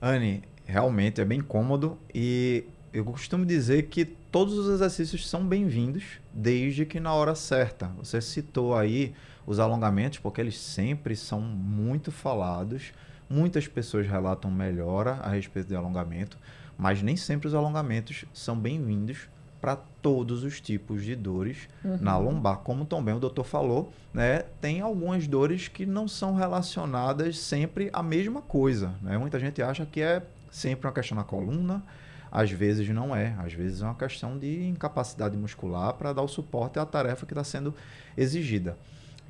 Anne, 0.00 0.42
realmente 0.64 1.20
é 1.20 1.24
bem 1.24 1.40
cômodo 1.40 1.98
e 2.14 2.64
eu 2.92 3.04
costumo 3.04 3.44
dizer 3.44 3.84
que 3.84 4.04
todos 4.04 4.56
os 4.56 4.68
exercícios 4.68 5.28
são 5.28 5.46
bem-vindos, 5.46 6.04
desde 6.32 6.86
que 6.86 6.98
na 6.98 7.12
hora 7.12 7.34
certa. 7.34 7.88
Você 7.98 8.20
citou 8.20 8.74
aí 8.74 9.14
os 9.46 9.58
alongamentos, 9.58 10.18
porque 10.18 10.40
eles 10.40 10.58
sempre 10.58 11.14
são 11.14 11.40
muito 11.40 12.10
falados 12.10 12.92
Muitas 13.28 13.66
pessoas 13.66 14.06
relatam 14.06 14.50
melhora 14.50 15.14
a 15.14 15.30
respeito 15.30 15.66
de 15.66 15.74
alongamento, 15.74 16.38
mas 16.78 17.02
nem 17.02 17.16
sempre 17.16 17.48
os 17.48 17.54
alongamentos 17.54 18.24
são 18.32 18.56
bem-vindos 18.56 19.28
para 19.60 19.76
todos 19.76 20.44
os 20.44 20.60
tipos 20.60 21.04
de 21.04 21.16
dores 21.16 21.68
uhum. 21.84 21.98
na 22.00 22.16
lombar. 22.16 22.58
Como 22.58 22.84
também 22.84 23.14
o 23.14 23.18
doutor 23.18 23.44
falou, 23.44 23.92
né, 24.12 24.44
tem 24.60 24.80
algumas 24.80 25.26
dores 25.26 25.68
que 25.68 25.84
não 25.84 26.06
são 26.06 26.34
relacionadas 26.34 27.38
sempre 27.38 27.90
à 27.92 28.02
mesma 28.02 28.40
coisa. 28.40 28.94
Né? 29.02 29.18
Muita 29.18 29.38
gente 29.40 29.60
acha 29.62 29.84
que 29.84 30.00
é 30.00 30.22
sempre 30.50 30.86
uma 30.86 30.92
questão 30.92 31.16
na 31.16 31.24
coluna, 31.24 31.82
às 32.30 32.50
vezes 32.50 32.88
não 32.88 33.14
é. 33.14 33.34
Às 33.38 33.52
vezes 33.52 33.82
é 33.82 33.84
uma 33.84 33.94
questão 33.94 34.38
de 34.38 34.68
incapacidade 34.68 35.36
muscular 35.36 35.94
para 35.94 36.12
dar 36.12 36.22
o 36.22 36.28
suporte 36.28 36.78
à 36.78 36.86
tarefa 36.86 37.26
que 37.26 37.32
está 37.32 37.44
sendo 37.44 37.74
exigida. 38.16 38.76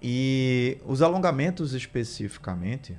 E 0.02 0.78
os 0.84 1.02
alongamentos 1.02 1.72
especificamente, 1.72 2.96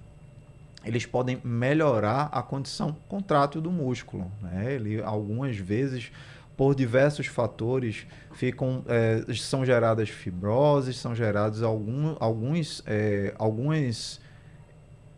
eles 0.83 1.05
podem 1.05 1.39
melhorar 1.43 2.29
a 2.31 2.41
condição 2.41 2.95
contrátil 3.07 3.61
do 3.61 3.71
músculo. 3.71 4.31
Né? 4.41 4.73
Ele, 4.73 5.01
algumas 5.01 5.55
vezes, 5.57 6.11
por 6.57 6.73
diversos 6.73 7.27
fatores, 7.27 8.07
ficam, 8.33 8.83
é, 8.87 9.23
são 9.35 9.63
geradas 9.63 10.09
fibroses, 10.09 10.97
são 10.97 11.15
geradas 11.15 11.61
algum, 11.61 12.15
alguns, 12.19 12.81
é, 12.87 13.33
algumas 13.37 14.19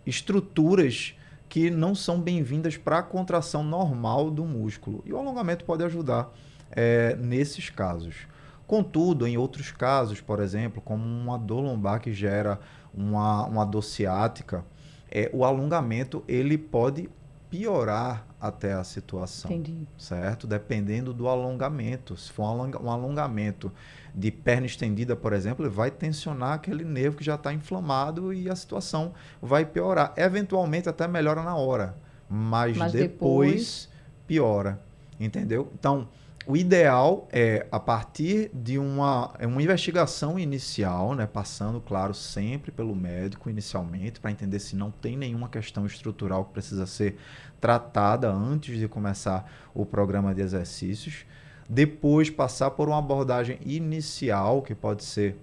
estruturas 0.06 1.16
que 1.48 1.72
não 1.72 1.96
são 1.96 2.20
bem-vindas 2.20 2.76
para 2.76 3.00
a 3.00 3.04
contração 3.04 3.64
normal 3.64 4.30
do 4.30 4.44
músculo. 4.44 5.02
E 5.06 5.14
o 5.14 5.18
alongamento 5.18 5.64
pode 5.64 5.82
ajudar 5.84 6.30
é, 6.72 7.16
nesses 7.16 7.70
casos. 7.70 8.28
Contudo, 8.68 9.26
em 9.26 9.38
outros 9.38 9.72
casos, 9.72 10.20
por 10.20 10.42
exemplo, 10.42 10.82
como 10.82 11.04
uma 11.04 11.40
dor 11.40 11.62
lombar 11.62 12.02
que 12.02 12.14
gera 12.14 12.60
uma, 12.94 13.46
uma 13.46 13.66
dor 13.66 13.82
ciática, 13.82 14.64
é, 15.10 15.30
o 15.34 15.46
alongamento 15.46 16.24
ele 16.28 16.58
pode 16.58 17.10
piorar 17.50 18.29
até 18.40 18.74
a 18.74 18.84
situação. 18.84 19.52
Entendi. 19.52 19.88
Certo? 19.98 20.48
Dependendo 20.48 21.14
do 21.14 21.28
alongamento. 21.28 22.16
Se 22.16 22.32
for 22.32 22.44
um 22.46 22.90
alongamento 22.90 23.72
de 24.16 24.32
perna 24.32 24.66
estendida, 24.66 25.16
por 25.16 25.34
exemplo, 25.34 25.66
ele 25.66 25.74
vai 25.74 25.92
tensionar 25.92 26.54
aquele 26.54 26.84
nervo 26.84 27.18
que 27.18 27.24
já 27.24 27.36
está 27.36 27.54
inflamado 27.54 28.34
e 28.34 28.50
a 28.50 28.56
situação 28.56 29.14
vai 29.42 29.66
piorar. 29.66 30.14
Eventualmente 30.16 30.88
até 30.88 31.08
melhora 31.08 31.44
na 31.44 31.56
hora, 31.56 31.96
mas, 32.30 32.78
mas 32.78 32.92
depois, 32.92 33.10
depois 33.10 33.90
piora. 34.26 34.80
Entendeu? 35.20 35.70
Então, 35.78 36.08
o 36.50 36.58
ideal 36.58 37.28
é, 37.32 37.68
a 37.72 37.80
partir 37.80 38.50
de 38.52 38.80
uma, 38.80 39.36
é 39.38 39.46
uma 39.46 39.62
investigação 39.62 40.40
inicial, 40.40 41.14
né, 41.14 41.28
passando, 41.28 41.80
claro, 41.80 42.12
sempre 42.12 42.72
pelo 42.72 42.96
médico 42.96 43.52
inicialmente, 43.52 44.20
para 44.20 44.32
entender 44.32 44.58
se 44.58 44.76
não 44.76 44.90
tem 44.90 45.16
nenhuma 45.16 45.48
questão 45.48 45.86
estrutural 45.86 46.46
que 46.46 46.54
precisa 46.54 46.88
ser 46.88 47.20
tratada 47.62 48.32
antes 48.32 48.80
de 48.80 48.88
começar 48.88 49.48
o 49.76 49.86
programa 49.86 50.34
de 50.34 50.42
exercícios. 50.42 51.24
Depois, 51.70 52.32
passar 52.32 52.72
por 52.72 52.88
uma 52.88 52.98
abordagem 52.98 53.60
inicial, 53.64 54.64
que 54.64 54.74
pode 54.74 55.04
ser 55.04 55.38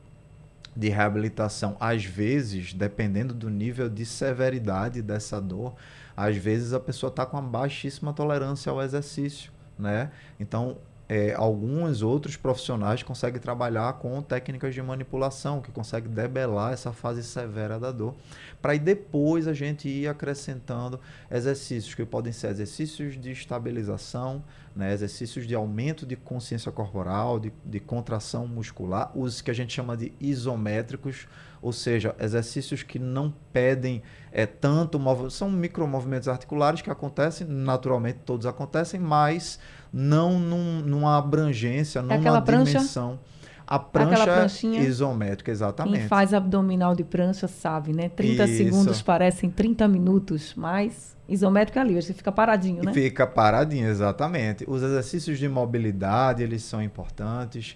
de 0.75 0.89
reabilitação, 0.89 1.77
às 1.79 2.05
vezes, 2.05 2.75
dependendo 2.75 3.33
do 3.33 3.49
nível 3.49 3.89
de 3.89 4.05
severidade 4.05 5.03
dessa 5.03 5.41
dor, 5.41 5.77
às 6.17 6.37
vezes 6.37 6.73
a 6.73 6.81
pessoa 6.81 7.11
está 7.11 7.25
com 7.25 7.37
uma 7.37 7.49
baixíssima 7.49 8.13
tolerância 8.13 8.73
ao 8.73 8.83
exercício. 8.83 9.53
Né? 9.79 10.11
Então, 10.41 10.79
é, 11.09 11.33
alguns 11.35 12.03
outros 12.03 12.37
profissionais 12.37 13.03
conseguem 13.03 13.41
trabalhar 13.41 13.93
com 13.95 14.21
técnicas 14.21 14.75
de 14.75 14.83
manipulação, 14.83 15.61
que 15.61 15.71
conseguem 15.71 16.11
debelar 16.11 16.73
essa 16.73 16.93
fase 16.93 17.23
severa 17.23 17.79
da 17.79 17.93
dor, 17.93 18.15
para 18.61 18.77
depois 18.77 19.47
a 19.47 19.55
gente 19.55 19.89
ir 19.89 20.09
acrescentando 20.09 20.99
exercícios, 21.31 21.95
que 21.95 22.05
podem 22.05 22.33
ser 22.33 22.49
exercícios 22.49 23.21
de 23.21 23.31
estabilização, 23.31 24.43
né, 24.75 24.93
exercícios 24.93 25.47
de 25.47 25.55
aumento 25.55 26.05
de 26.05 26.17
consciência 26.17 26.73
corporal, 26.73 27.39
de, 27.39 27.53
de 27.65 27.81
contração 27.81 28.47
muscular, 28.47 29.11
os 29.17 29.41
que 29.41 29.51
a 29.51 29.55
gente 29.55 29.73
chama 29.73 29.97
de 29.97 30.13
isométricos, 30.21 31.29
ou 31.63 31.73
seja, 31.73 32.15
exercícios 32.21 32.83
que 32.83 32.99
não 32.99 33.33
pedem 33.53 34.03
é, 34.31 34.45
tanto, 34.45 35.01
são 35.31 35.51
micromovimentos 35.51 36.29
articulares 36.29 36.83
que 36.83 36.91
acontecem, 36.91 37.47
naturalmente 37.47 38.19
todos 38.25 38.45
acontecem, 38.45 39.01
mas 39.01 39.59
não 39.99 40.39
num, 40.39 40.81
numa 40.83 41.17
abrangência, 41.17 42.01
é 42.01 42.03
numa 42.03 42.41
dimensão. 42.43 43.19
A 43.67 43.79
prancha 43.79 44.47
isométrica, 44.63 45.51
exatamente. 45.51 46.01
Quem 46.01 46.09
faz 46.09 46.35
abdominal 46.35 46.95
de 46.95 47.03
prancha 47.03 47.49
sabe, 47.49 47.95
né? 47.95 48.11
30 48.11 48.45
Isso. 48.45 48.57
segundos 48.57 49.01
parecem 49.01 49.51
30 49.51 49.89
minutos, 49.89 50.53
mas 50.55 51.17
isométrica 51.27 51.81
é 51.81 51.83
ali, 51.83 52.01
você 52.01 52.13
fica 52.13 52.31
paradinho, 52.31 52.85
né? 52.85 52.93
Fica 52.93 53.27
paradinho, 53.27 53.89
exatamente. 53.89 54.65
Os 54.69 54.83
exercícios 54.83 55.39
de 55.39 55.49
mobilidade, 55.49 56.43
eles 56.43 56.63
são 56.63 56.81
importantes. 56.81 57.75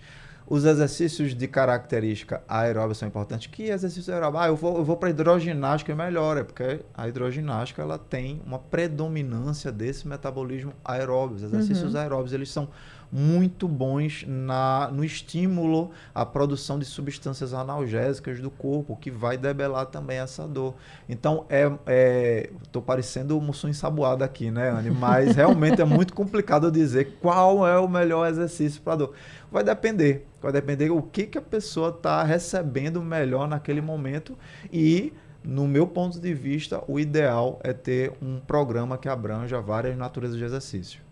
Os 0.51 0.65
exercícios 0.65 1.33
de 1.33 1.47
característica 1.47 2.43
aeróbica 2.49 2.95
são 2.97 3.07
importantes. 3.07 3.47
Que 3.47 3.71
exercício 3.71 4.13
aeróbico? 4.13 4.43
Ah, 4.43 4.49
eu 4.49 4.57
vou, 4.57 4.79
eu 4.79 4.85
vou 4.85 4.97
para 4.97 5.09
a 5.09 5.11
hidroginástica 5.11 5.93
e 5.93 5.95
melhor, 5.95 6.37
é 6.39 6.43
porque 6.43 6.81
a 6.93 7.07
hidroginástica 7.07 7.81
ela 7.81 7.97
tem 7.97 8.43
uma 8.45 8.59
predominância 8.59 9.71
desse 9.71 10.09
metabolismo 10.09 10.73
aeróbico. 10.85 11.37
Os 11.37 11.45
exercícios 11.45 11.95
uhum. 11.95 12.01
aeróbicos 12.01 12.33
eles 12.33 12.51
são 12.51 12.69
muito 13.12 13.66
bons 13.66 14.25
na, 14.27 14.88
no 14.92 15.05
estímulo 15.05 15.90
à 16.14 16.25
produção 16.25 16.79
de 16.79 16.85
substâncias 16.85 17.53
analgésicas 17.53 18.40
do 18.40 18.51
corpo, 18.51 18.96
que 18.96 19.11
vai 19.11 19.37
debelar 19.37 19.87
também 19.87 20.18
essa 20.18 20.46
dor. 20.46 20.75
Então, 21.09 21.44
é, 21.49 22.51
estou 22.62 22.81
parecendo 22.81 23.37
o 23.37 23.40
Mussum 23.40 23.68
ensaboado 23.68 24.23
aqui, 24.23 24.51
né, 24.51 24.70
Anne? 24.70 24.90
Mas 24.90 25.35
realmente 25.37 25.81
é 25.81 25.85
muito 25.85 26.14
complicado 26.14 26.70
dizer 26.70 27.16
qual 27.20 27.66
é 27.66 27.79
o 27.79 27.88
melhor 27.88 28.29
exercício 28.29 28.81
para 28.83 28.96
dor. 28.96 29.14
Vai 29.51 29.64
depender, 29.64 30.27
vai 30.40 30.53
depender 30.53 30.90
o 30.90 31.03
que, 31.03 31.27
que 31.27 31.38
a 31.38 31.42
pessoa 31.42 31.88
está 31.88 32.23
recebendo 32.23 33.03
melhor 33.03 33.49
naquele 33.49 33.81
momento 33.81 34.38
e 34.73 35.12
no 35.42 35.66
meu 35.66 35.87
ponto 35.87 36.20
de 36.20 36.35
vista, 36.35 36.85
o 36.87 37.01
ideal 37.01 37.59
é 37.64 37.73
ter 37.73 38.12
um 38.20 38.38
programa 38.40 38.99
que 38.99 39.09
abranja 39.09 39.59
várias 39.59 39.96
naturezas 39.96 40.37
de 40.37 40.44
exercício. 40.44 41.10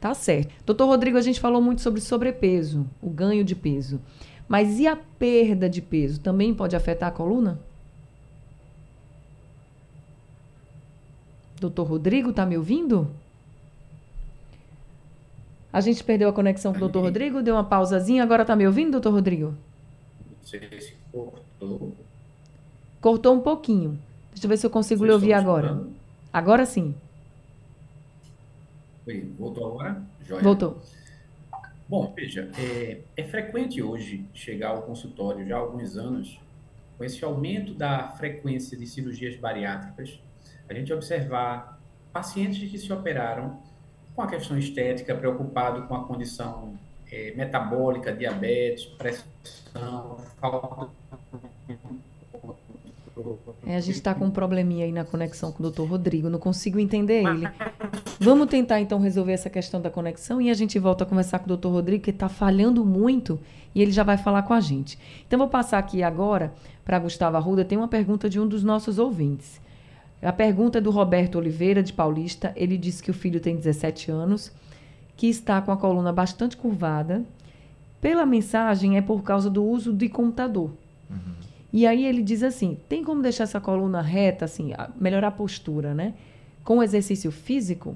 Tá 0.00 0.14
certo. 0.14 0.52
Doutor 0.64 0.86
Rodrigo, 0.86 1.16
a 1.16 1.22
gente 1.22 1.40
falou 1.40 1.60
muito 1.60 1.80
sobre 1.80 2.00
sobrepeso, 2.00 2.86
o 3.00 3.08
ganho 3.08 3.44
de 3.44 3.54
peso. 3.54 4.00
Mas 4.48 4.78
e 4.78 4.86
a 4.86 4.96
perda 4.96 5.68
de 5.68 5.82
peso? 5.82 6.20
Também 6.20 6.54
pode 6.54 6.76
afetar 6.76 7.08
a 7.08 7.12
coluna? 7.12 7.58
Doutor 11.58 11.84
Rodrigo, 11.84 12.32
tá 12.32 12.44
me 12.44 12.56
ouvindo? 12.56 13.10
A 15.72 15.80
gente 15.80 16.02
perdeu 16.04 16.28
a 16.28 16.32
conexão 16.32 16.72
com 16.72 16.78
o 16.78 16.80
doutor 16.80 17.02
Rodrigo, 17.02 17.42
deu 17.42 17.54
uma 17.54 17.64
pausazinha, 17.64 18.22
agora 18.22 18.44
tá 18.44 18.54
me 18.54 18.66
ouvindo, 18.66 18.92
doutor 18.92 19.12
Rodrigo? 19.12 19.46
Não 19.46 20.44
sei 20.44 20.80
se 20.80 20.94
cortou. 21.12 21.96
Cortou 23.00 23.34
um 23.34 23.40
pouquinho. 23.40 23.98
Deixa 24.32 24.46
eu 24.46 24.48
ver 24.48 24.56
se 24.58 24.66
eu 24.66 24.70
consigo 24.70 25.00
Vocês 25.00 25.08
lhe 25.08 25.14
ouvir 25.14 25.32
agora. 25.32 25.82
Agora 26.32 26.64
sim. 26.66 26.94
Oi, 29.06 29.32
voltou 29.38 29.66
agora? 29.68 30.02
Joia. 30.24 30.42
Voltou. 30.42 30.82
Bom, 31.88 32.12
veja, 32.16 32.50
é, 32.58 33.02
é, 33.16 33.22
frequente 33.22 33.80
hoje 33.80 34.26
chegar 34.34 34.70
ao 34.70 34.82
consultório, 34.82 35.46
já 35.46 35.54
há 35.54 35.60
alguns 35.60 35.96
anos, 35.96 36.40
com 36.98 37.04
esse 37.04 37.24
aumento 37.24 37.72
da 37.72 38.08
frequência 38.08 38.76
de 38.76 38.84
cirurgias 38.84 39.36
bariátricas, 39.36 40.18
a 40.68 40.74
gente 40.74 40.92
observar 40.92 41.80
pacientes 42.12 42.68
que 42.68 42.76
se 42.76 42.92
operaram 42.92 43.60
com 44.16 44.22
a 44.22 44.26
questão 44.26 44.58
estética, 44.58 45.14
preocupado 45.14 45.86
com 45.86 45.94
a 45.94 46.04
condição 46.04 46.76
é, 47.12 47.32
metabólica, 47.36 48.12
diabetes, 48.12 48.86
pressão, 48.86 50.18
falta 50.40 50.90
é, 53.66 53.76
a 53.76 53.80
gente 53.80 53.96
está 53.96 54.14
com 54.14 54.26
um 54.26 54.30
probleminha 54.30 54.84
aí 54.84 54.92
na 54.92 55.04
conexão 55.04 55.52
com 55.52 55.60
o 55.60 55.62
doutor 55.62 55.88
Rodrigo, 55.88 56.28
não 56.28 56.38
consigo 56.38 56.78
entender 56.78 57.24
ele. 57.24 57.48
Vamos 58.20 58.48
tentar 58.48 58.80
então 58.80 58.98
resolver 58.98 59.32
essa 59.32 59.50
questão 59.50 59.80
da 59.80 59.90
conexão 59.90 60.40
e 60.40 60.50
a 60.50 60.54
gente 60.54 60.78
volta 60.78 61.04
a 61.04 61.06
conversar 61.06 61.38
com 61.38 61.44
o 61.44 61.48
doutor 61.48 61.70
Rodrigo, 61.70 62.04
que 62.04 62.10
está 62.10 62.28
falhando 62.28 62.84
muito 62.84 63.38
e 63.74 63.82
ele 63.82 63.92
já 63.92 64.02
vai 64.02 64.16
falar 64.16 64.42
com 64.42 64.54
a 64.54 64.60
gente. 64.60 64.98
Então, 65.26 65.38
vou 65.38 65.48
passar 65.48 65.78
aqui 65.78 66.02
agora 66.02 66.54
para 66.82 66.98
Gustavo 66.98 67.36
Arruda. 67.36 67.62
Tem 67.62 67.76
uma 67.76 67.88
pergunta 67.88 68.26
de 68.26 68.40
um 68.40 68.46
dos 68.48 68.64
nossos 68.64 68.98
ouvintes. 68.98 69.60
A 70.22 70.32
pergunta 70.32 70.78
é 70.78 70.80
do 70.80 70.90
Roberto 70.90 71.36
Oliveira, 71.36 71.82
de 71.82 71.92
Paulista. 71.92 72.54
Ele 72.56 72.78
disse 72.78 73.02
que 73.02 73.10
o 73.10 73.14
filho 73.14 73.38
tem 73.38 73.54
17 73.54 74.10
anos, 74.10 74.50
que 75.14 75.26
está 75.26 75.60
com 75.60 75.70
a 75.70 75.76
coluna 75.76 76.10
bastante 76.10 76.56
curvada. 76.56 77.22
Pela 78.00 78.24
mensagem, 78.24 78.96
é 78.96 79.02
por 79.02 79.22
causa 79.22 79.50
do 79.50 79.62
uso 79.62 79.92
de 79.92 80.08
computador. 80.08 80.70
Uhum. 81.10 81.34
E 81.76 81.86
aí 81.86 82.06
ele 82.06 82.22
diz 82.22 82.42
assim: 82.42 82.78
tem 82.88 83.04
como 83.04 83.20
deixar 83.20 83.44
essa 83.44 83.60
coluna 83.60 84.00
reta, 84.00 84.46
assim, 84.46 84.72
melhorar 84.98 85.28
a 85.28 85.30
postura, 85.30 85.92
né? 85.92 86.14
Com 86.64 86.82
exercício 86.82 87.30
físico? 87.30 87.90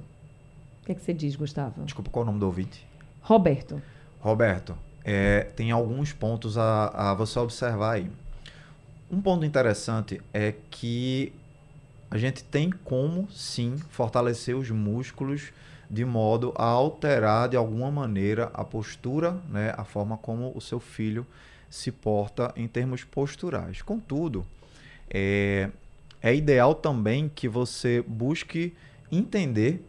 O 0.82 0.84
que, 0.84 0.92
é 0.92 0.94
que 0.94 1.00
você 1.00 1.14
diz, 1.14 1.34
Gustavo? 1.34 1.82
Desculpa, 1.84 2.10
qual 2.10 2.22
é 2.22 2.24
o 2.24 2.26
nome 2.26 2.40
do 2.40 2.44
ouvinte? 2.44 2.86
Roberto. 3.22 3.80
Roberto, 4.20 4.76
é, 5.02 5.44
tem 5.56 5.70
alguns 5.70 6.12
pontos 6.12 6.58
a, 6.58 6.88
a 6.88 7.14
você 7.14 7.38
observar 7.38 7.92
aí. 7.92 8.10
Um 9.10 9.18
ponto 9.18 9.46
interessante 9.46 10.20
é 10.34 10.52
que 10.70 11.32
a 12.10 12.18
gente 12.18 12.44
tem 12.44 12.68
como 12.84 13.30
sim 13.30 13.78
fortalecer 13.88 14.54
os 14.54 14.70
músculos 14.70 15.54
de 15.88 16.04
modo 16.04 16.52
a 16.54 16.66
alterar 16.66 17.48
de 17.48 17.56
alguma 17.56 17.90
maneira 17.90 18.50
a 18.52 18.62
postura, 18.62 19.38
né, 19.48 19.72
a 19.74 19.84
forma 19.84 20.18
como 20.18 20.52
o 20.54 20.60
seu 20.60 20.78
filho 20.78 21.26
se 21.70 21.92
porta 21.92 22.52
em 22.56 22.66
termos 22.66 23.04
posturais. 23.04 23.80
Contudo, 23.80 24.44
é, 25.08 25.70
é 26.20 26.34
ideal 26.34 26.74
também 26.74 27.30
que 27.32 27.48
você 27.48 28.04
busque 28.06 28.74
entender 29.10 29.82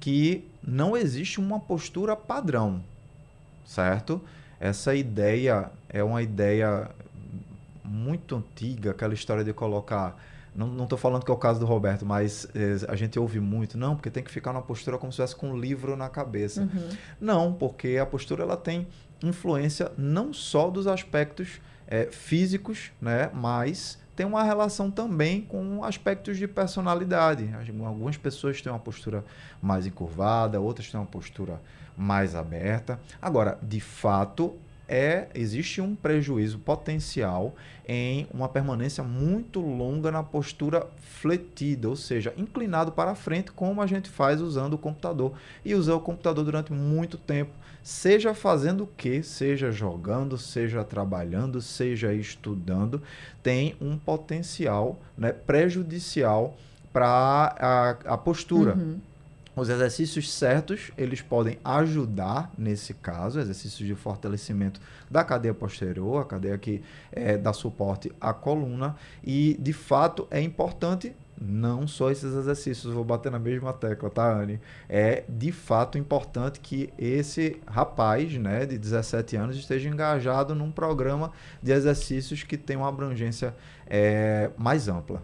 que 0.00 0.44
não 0.62 0.96
existe 0.96 1.38
uma 1.38 1.60
postura 1.60 2.16
padrão, 2.16 2.82
certo? 3.64 4.20
Essa 4.58 4.94
ideia 4.94 5.70
é 5.88 6.02
uma 6.02 6.22
ideia 6.22 6.90
muito 7.84 8.36
antiga, 8.36 8.90
aquela 8.90 9.14
história 9.14 9.44
de 9.44 9.52
colocar. 9.52 10.16
Não 10.54 10.82
estou 10.84 10.98
falando 10.98 11.24
que 11.24 11.30
é 11.30 11.34
o 11.34 11.38
caso 11.38 11.60
do 11.60 11.66
Roberto, 11.66 12.04
mas 12.04 12.48
é, 12.54 12.90
a 12.90 12.96
gente 12.96 13.16
ouve 13.18 13.38
muito, 13.38 13.78
não, 13.78 13.94
porque 13.94 14.10
tem 14.10 14.24
que 14.24 14.30
ficar 14.30 14.52
na 14.52 14.60
postura 14.60 14.98
como 14.98 15.12
se 15.12 15.22
estivesse 15.22 15.36
com 15.36 15.50
um 15.50 15.56
livro 15.56 15.96
na 15.96 16.08
cabeça. 16.08 16.62
Uhum. 16.62 16.88
Não, 17.20 17.52
porque 17.52 17.96
a 17.96 18.04
postura 18.04 18.42
ela 18.42 18.56
tem 18.56 18.88
influência 19.22 19.92
não 19.96 20.32
só 20.32 20.70
dos 20.70 20.86
aspectos 20.86 21.60
é, 21.86 22.06
físicos, 22.06 22.90
né, 23.00 23.30
mas 23.32 23.98
tem 24.14 24.26
uma 24.26 24.42
relação 24.42 24.90
também 24.90 25.42
com 25.42 25.84
aspectos 25.84 26.36
de 26.36 26.48
personalidade. 26.48 27.48
Algumas 27.84 28.16
pessoas 28.16 28.60
têm 28.60 28.72
uma 28.72 28.78
postura 28.78 29.24
mais 29.62 29.86
encurvada, 29.86 30.60
outras 30.60 30.90
têm 30.90 30.98
uma 30.98 31.06
postura 31.06 31.60
mais 31.96 32.34
aberta. 32.34 32.98
Agora, 33.22 33.58
de 33.62 33.80
fato, 33.80 34.56
é 34.88 35.28
existe 35.34 35.80
um 35.80 35.94
prejuízo 35.94 36.58
potencial 36.58 37.54
em 37.86 38.26
uma 38.32 38.48
permanência 38.48 39.04
muito 39.04 39.60
longa 39.60 40.10
na 40.10 40.22
postura 40.22 40.86
fletida, 40.96 41.88
ou 41.88 41.96
seja, 41.96 42.32
inclinado 42.36 42.92
para 42.92 43.14
frente, 43.14 43.50
como 43.52 43.82
a 43.82 43.86
gente 43.86 44.08
faz 44.08 44.40
usando 44.40 44.74
o 44.74 44.78
computador. 44.78 45.32
E 45.64 45.74
usar 45.74 45.94
o 45.94 46.00
computador 46.00 46.44
durante 46.44 46.72
muito 46.72 47.16
tempo, 47.16 47.52
seja 47.82 48.34
fazendo 48.34 48.84
o 48.84 48.86
que, 48.86 49.22
seja 49.22 49.70
jogando, 49.70 50.36
seja 50.36 50.84
trabalhando, 50.84 51.60
seja 51.60 52.12
estudando, 52.12 53.02
tem 53.42 53.74
um 53.80 53.96
potencial 53.96 55.00
né, 55.16 55.32
prejudicial 55.32 56.56
para 56.92 57.56
a, 57.58 58.14
a 58.14 58.18
postura. 58.18 58.74
Uhum. 58.74 59.00
Os 59.58 59.68
exercícios 59.68 60.32
certos, 60.32 60.92
eles 60.96 61.20
podem 61.20 61.58
ajudar 61.64 62.52
nesse 62.56 62.94
caso, 62.94 63.40
exercícios 63.40 63.86
de 63.86 63.94
fortalecimento 63.94 64.80
da 65.10 65.24
cadeia 65.24 65.52
posterior, 65.52 66.22
a 66.22 66.24
cadeia 66.24 66.56
que 66.56 66.80
é, 67.10 67.36
dá 67.36 67.52
suporte 67.52 68.12
à 68.20 68.32
coluna, 68.32 68.94
e 69.24 69.56
de 69.58 69.72
fato 69.72 70.28
é 70.30 70.40
importante 70.40 71.12
não 71.40 71.86
só 71.86 72.10
esses 72.10 72.34
exercícios, 72.34 72.92
vou 72.92 73.04
bater 73.04 73.30
na 73.30 73.38
mesma 73.38 73.72
tecla, 73.72 74.10
tá, 74.10 74.32
Anne? 74.32 74.60
É 74.88 75.24
de 75.28 75.52
fato 75.52 75.96
importante 75.96 76.60
que 76.60 76.92
esse 76.98 77.60
rapaz, 77.66 78.32
né, 78.34 78.66
de 78.66 78.76
17 78.76 79.36
anos, 79.36 79.56
esteja 79.56 79.88
engajado 79.88 80.54
num 80.54 80.70
programa 80.70 81.32
de 81.62 81.72
exercícios 81.72 82.42
que 82.42 82.56
tem 82.56 82.76
uma 82.76 82.88
abrangência 82.88 83.54
é, 83.86 84.50
mais 84.56 84.88
ampla. 84.88 85.22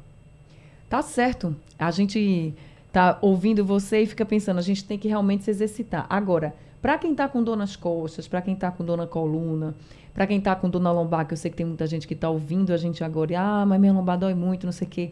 Tá 0.89 1.03
certo. 1.03 1.57
A 1.79 1.91
gente 1.91 2.55
tá 2.95 3.19
ouvindo 3.21 3.65
você 3.65 4.03
e 4.03 4.07
fica 4.07 4.25
pensando, 4.25 4.59
a 4.59 4.63
gente 4.63 4.85
tem 4.85 4.97
que 4.97 5.09
realmente 5.09 5.43
se 5.43 5.51
exercitar. 5.51 6.07
Agora, 6.09 6.55
para 6.81 6.97
quem 6.97 7.11
está 7.11 7.29
com 7.29 7.43
dor 7.43 7.57
nas 7.57 7.75
costas, 7.75 8.29
para 8.29 8.41
quem 8.41 8.55
está 8.55 8.71
com 8.71 8.85
dor 8.85 8.97
na 8.97 9.05
coluna, 9.05 9.75
para 10.15 10.29
quem 10.29 10.39
está 10.39 10.55
com 10.55 10.71
dor 10.71 10.81
na 10.81 10.93
lombar, 10.93 11.27
que 11.27 11.33
eu 11.33 11.37
sei 11.37 11.51
que 11.51 11.57
tem 11.57 11.67
muita 11.67 11.89
gente 11.89 12.07
que 12.07 12.15
está 12.15 12.31
ouvindo 12.31 12.73
a 12.73 12.77
gente 12.77 13.03
agora, 13.03 13.33
e, 13.33 13.35
ah, 13.35 13.65
mas 13.67 13.81
minha 13.81 13.93
lombar 13.93 14.17
dói 14.17 14.33
muito, 14.33 14.65
não 14.65 14.73
sei 14.73 14.87
o 14.87 14.91
quê. 14.91 15.11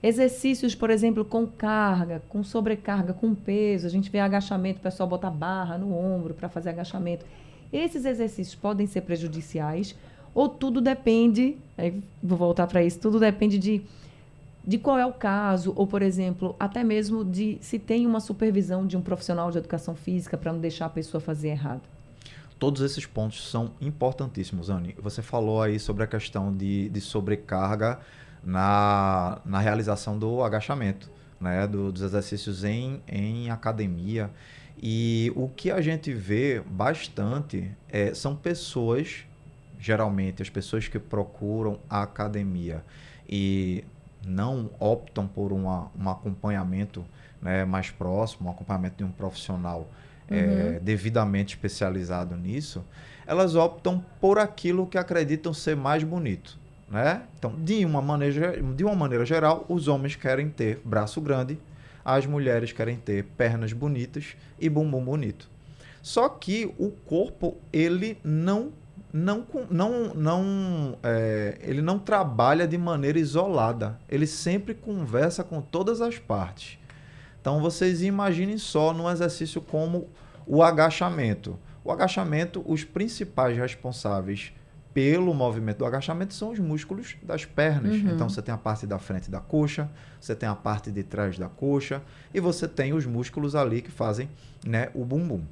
Exercícios, 0.00 0.76
por 0.76 0.88
exemplo, 0.88 1.24
com 1.24 1.48
carga, 1.48 2.22
com 2.28 2.44
sobrecarga, 2.44 3.12
com 3.12 3.34
peso. 3.34 3.88
A 3.88 3.90
gente 3.90 4.08
vê 4.08 4.20
agachamento, 4.20 4.78
o 4.78 4.82
pessoal 4.82 5.08
bota 5.08 5.28
barra 5.28 5.76
no 5.76 5.92
ombro 5.98 6.32
para 6.32 6.48
fazer 6.48 6.70
agachamento. 6.70 7.26
Esses 7.72 8.04
exercícios 8.04 8.54
podem 8.54 8.86
ser 8.86 9.00
prejudiciais 9.00 9.96
ou 10.32 10.48
tudo 10.48 10.80
depende, 10.80 11.56
aí 11.76 12.00
vou 12.22 12.38
voltar 12.38 12.68
para 12.68 12.84
isso, 12.84 13.00
tudo 13.00 13.18
depende 13.18 13.58
de 13.58 13.82
de 14.66 14.78
qual 14.78 14.98
é 14.98 15.06
o 15.06 15.12
caso, 15.12 15.72
ou, 15.76 15.86
por 15.86 16.02
exemplo, 16.02 16.56
até 16.58 16.82
mesmo 16.82 17.24
de 17.24 17.56
se 17.60 17.78
tem 17.78 18.04
uma 18.04 18.18
supervisão 18.18 18.84
de 18.84 18.96
um 18.96 19.00
profissional 19.00 19.50
de 19.50 19.58
educação 19.58 19.94
física 19.94 20.36
para 20.36 20.52
não 20.52 20.60
deixar 20.60 20.86
a 20.86 20.90
pessoa 20.90 21.20
fazer 21.20 21.48
errado. 21.48 21.82
Todos 22.58 22.82
esses 22.82 23.06
pontos 23.06 23.48
são 23.48 23.70
importantíssimos, 23.80 24.68
Anne. 24.68 24.96
Você 25.00 25.22
falou 25.22 25.62
aí 25.62 25.78
sobre 25.78 26.02
a 26.02 26.06
questão 26.06 26.54
de, 26.54 26.88
de 26.88 27.00
sobrecarga 27.00 28.00
na, 28.42 29.40
na 29.44 29.60
realização 29.60 30.18
do 30.18 30.42
agachamento, 30.42 31.10
né? 31.40 31.66
Do, 31.66 31.92
dos 31.92 32.02
exercícios 32.02 32.64
em, 32.64 33.00
em 33.06 33.50
academia. 33.50 34.30
E 34.82 35.32
o 35.36 35.48
que 35.48 35.70
a 35.70 35.80
gente 35.80 36.12
vê 36.12 36.60
bastante 36.66 37.70
é, 37.88 38.12
são 38.14 38.34
pessoas, 38.34 39.24
geralmente 39.78 40.42
as 40.42 40.50
pessoas 40.50 40.88
que 40.88 40.98
procuram 40.98 41.78
a 41.88 42.02
academia 42.02 42.82
e 43.28 43.84
não 44.26 44.70
optam 44.80 45.26
por 45.26 45.52
uma, 45.52 45.90
um 45.98 46.10
acompanhamento 46.10 47.04
né, 47.40 47.64
mais 47.64 47.90
próximo, 47.90 48.48
um 48.48 48.52
acompanhamento 48.52 48.96
de 48.96 49.04
um 49.04 49.10
profissional 49.10 49.88
é, 50.28 50.80
devidamente 50.82 51.54
especializado 51.54 52.36
nisso, 52.36 52.84
elas 53.26 53.54
optam 53.54 54.04
por 54.20 54.38
aquilo 54.38 54.86
que 54.86 54.98
acreditam 54.98 55.54
ser 55.54 55.76
mais 55.76 56.02
bonito. 56.02 56.58
Né? 56.88 57.22
Então, 57.38 57.54
de 57.56 57.84
uma, 57.84 58.02
maneira, 58.02 58.60
de 58.60 58.84
uma 58.84 58.94
maneira 58.94 59.24
geral, 59.24 59.64
os 59.68 59.88
homens 59.88 60.16
querem 60.16 60.48
ter 60.48 60.80
braço 60.84 61.20
grande, 61.20 61.58
as 62.04 62.26
mulheres 62.26 62.72
querem 62.72 62.96
ter 62.96 63.24
pernas 63.36 63.72
bonitas 63.72 64.36
e 64.58 64.68
bumbum 64.68 65.04
bonito. 65.04 65.48
Só 66.00 66.28
que 66.28 66.72
o 66.78 66.90
corpo, 66.90 67.56
ele 67.72 68.16
não 68.22 68.70
não, 69.16 69.46
não, 69.70 70.14
não, 70.14 70.98
é, 71.02 71.56
ele 71.62 71.80
não 71.80 71.98
trabalha 71.98 72.68
de 72.68 72.76
maneira 72.76 73.18
isolada. 73.18 73.98
Ele 74.08 74.26
sempre 74.26 74.74
conversa 74.74 75.42
com 75.42 75.62
todas 75.62 76.02
as 76.02 76.18
partes. 76.18 76.78
Então 77.40 77.58
vocês 77.60 78.02
imaginem 78.02 78.58
só 78.58 78.92
num 78.92 79.10
exercício 79.10 79.62
como 79.62 80.10
o 80.46 80.62
agachamento. 80.62 81.58
O 81.82 81.90
agachamento, 81.90 82.62
os 82.66 82.84
principais 82.84 83.56
responsáveis 83.56 84.52
pelo 84.92 85.32
movimento 85.32 85.78
do 85.78 85.86
agachamento 85.86 86.34
são 86.34 86.50
os 86.50 86.58
músculos 86.58 87.16
das 87.22 87.46
pernas. 87.46 87.94
Uhum. 87.94 88.10
Então 88.10 88.28
você 88.28 88.42
tem 88.42 88.54
a 88.54 88.58
parte 88.58 88.86
da 88.86 88.98
frente 88.98 89.30
da 89.30 89.40
coxa, 89.40 89.90
você 90.20 90.34
tem 90.34 90.48
a 90.48 90.54
parte 90.54 90.90
de 90.90 91.02
trás 91.02 91.38
da 91.38 91.48
coxa 91.48 92.02
e 92.34 92.40
você 92.40 92.68
tem 92.68 92.92
os 92.92 93.06
músculos 93.06 93.54
ali 93.54 93.80
que 93.80 93.90
fazem 93.90 94.28
né, 94.66 94.90
o 94.94 95.06
bumbum. 95.06 95.42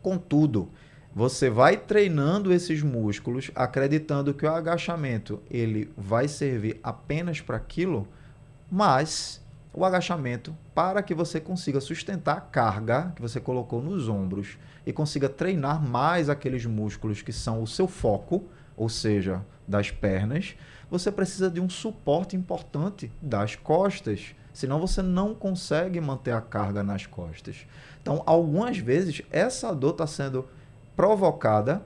Contudo, 0.00 0.70
você 1.14 1.50
vai 1.50 1.76
treinando 1.76 2.52
esses 2.52 2.82
músculos, 2.82 3.50
acreditando 3.54 4.32
que 4.32 4.46
o 4.46 4.50
agachamento 4.50 5.42
ele 5.50 5.92
vai 5.96 6.28
servir 6.28 6.78
apenas 6.82 7.40
para 7.40 7.56
aquilo, 7.56 8.06
mas 8.70 9.44
o 9.72 9.84
agachamento 9.84 10.56
para 10.74 11.02
que 11.02 11.14
você 11.14 11.40
consiga 11.40 11.80
sustentar 11.80 12.36
a 12.36 12.40
carga 12.40 13.12
que 13.14 13.22
você 13.22 13.40
colocou 13.40 13.82
nos 13.82 14.08
ombros 14.08 14.56
e 14.86 14.92
consiga 14.92 15.28
treinar 15.28 15.82
mais 15.82 16.28
aqueles 16.28 16.64
músculos 16.64 17.22
que 17.22 17.32
são 17.32 17.62
o 17.62 17.66
seu 17.66 17.86
foco, 17.86 18.44
ou 18.76 18.88
seja, 18.88 19.44
das 19.66 19.90
pernas, 19.90 20.56
você 20.90 21.12
precisa 21.12 21.48
de 21.48 21.60
um 21.60 21.70
suporte 21.70 22.34
importante 22.34 23.10
das 23.22 23.54
costas, 23.54 24.34
senão 24.52 24.80
você 24.80 25.00
não 25.02 25.34
consegue 25.34 26.00
manter 26.00 26.32
a 26.32 26.40
carga 26.40 26.82
nas 26.82 27.06
costas. 27.06 27.66
Então, 28.02 28.22
algumas 28.26 28.78
vezes 28.78 29.22
essa 29.30 29.72
dor 29.72 29.92
está 29.92 30.06
sendo 30.06 30.48
provocada 31.00 31.82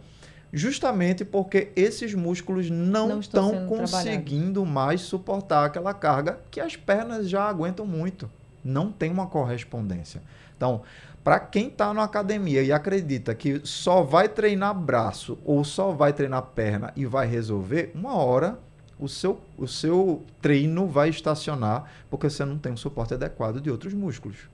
justamente 0.52 1.24
porque 1.24 1.70
esses 1.76 2.14
músculos 2.14 2.68
não, 2.68 3.20
estão 3.20 3.64
conseguindo 3.68 4.66
mais 4.66 5.02
suportar 5.02 5.66
aquela 5.66 5.94
carga 5.94 6.40
que 6.50 6.60
as 6.60 6.74
pernas 6.74 7.28
já 7.28 7.44
aguentam 7.44 7.86
muito. 7.86 8.28
Não 8.64 8.90
tem 8.90 9.12
uma 9.12 9.28
correspondência. 9.28 10.20
Então, 10.56 10.82
para 11.22 11.38
quem 11.38 11.68
está 11.68 11.94
na 11.94 12.02
academia 12.02 12.60
e 12.60 12.72
acredita 12.72 13.36
que 13.36 13.60
só 13.62 14.02
vai 14.02 14.28
treinar 14.28 14.74
braço 14.74 15.38
ou 15.44 15.62
só 15.62 15.92
vai 15.92 16.12
treinar 16.12 16.42
perna 16.42 16.92
e 16.96 17.06
vai 17.06 17.28
resolver, 17.28 17.92
uma 17.94 18.16
hora 18.16 18.58
o 18.98 19.08
seu, 19.08 19.40
o 19.56 19.68
seu 19.68 20.24
treino 20.42 20.88
vai 20.88 21.08
estacionar 21.08 21.88
porque 22.10 22.28
você 22.28 22.44
não 22.44 22.58
tem 22.58 22.72
um 22.72 22.76
suporte 22.76 23.14
adequado 23.14 23.60
de 23.60 23.70
outros 23.70 23.94
músculos. 23.94 24.48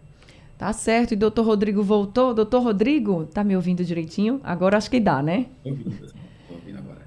Tá 0.61 0.75
certo. 0.75 1.13
E 1.15 1.17
doutor 1.17 1.47
Rodrigo 1.47 1.83
voltou. 1.83 2.35
Doutor 2.35 2.63
Rodrigo, 2.63 3.25
tá 3.25 3.43
me 3.43 3.57
ouvindo 3.57 3.83
direitinho? 3.83 4.43
Agora 4.45 4.77
acho 4.77 4.91
que 4.91 5.01
dá, 5.01 5.23
né? 5.23 5.47
Estou 5.65 6.13
ouvindo 6.51 6.77
agora. 6.77 7.01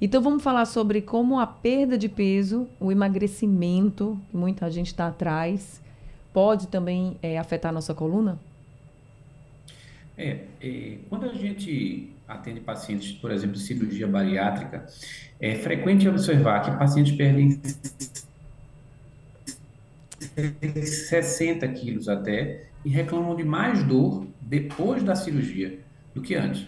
Então 0.00 0.22
vamos 0.22 0.44
falar 0.44 0.64
sobre 0.64 1.02
como 1.02 1.40
a 1.40 1.44
perda 1.44 1.98
de 1.98 2.08
peso, 2.08 2.68
o 2.78 2.92
emagrecimento, 2.92 4.16
que 4.30 4.36
muita 4.36 4.70
gente 4.70 4.86
está 4.86 5.08
atrás, 5.08 5.82
pode 6.32 6.68
também 6.68 7.16
é, 7.20 7.36
afetar 7.36 7.70
a 7.70 7.72
nossa 7.72 7.92
coluna? 7.92 8.38
É, 10.16 10.44
é, 10.62 10.98
quando 11.08 11.24
a 11.24 11.34
gente 11.34 12.12
atende 12.28 12.60
pacientes, 12.60 13.10
por 13.10 13.32
exemplo, 13.32 13.56
de 13.56 13.62
cirurgia 13.62 14.06
bariátrica, 14.06 14.86
é 15.40 15.56
frequente 15.56 16.08
observar 16.08 16.60
que 16.60 16.70
pacientes 16.78 17.16
perdem 17.16 17.60
60 20.84 21.66
quilos 21.70 22.08
até 22.08 22.69
e 22.84 22.88
reclamam 22.88 23.36
de 23.36 23.44
mais 23.44 23.82
dor 23.82 24.26
depois 24.40 25.02
da 25.02 25.14
cirurgia 25.14 25.80
do 26.14 26.20
que 26.20 26.34
antes. 26.34 26.66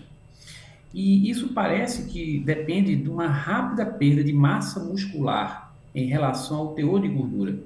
E 0.92 1.30
isso 1.30 1.48
parece 1.54 2.10
que 2.10 2.38
depende 2.40 2.94
de 2.94 3.08
uma 3.08 3.26
rápida 3.26 3.86
perda 3.86 4.22
de 4.22 4.32
massa 4.32 4.80
muscular 4.80 5.74
em 5.94 6.06
relação 6.06 6.58
ao 6.58 6.74
teor 6.74 7.00
de 7.00 7.08
gordura. 7.08 7.58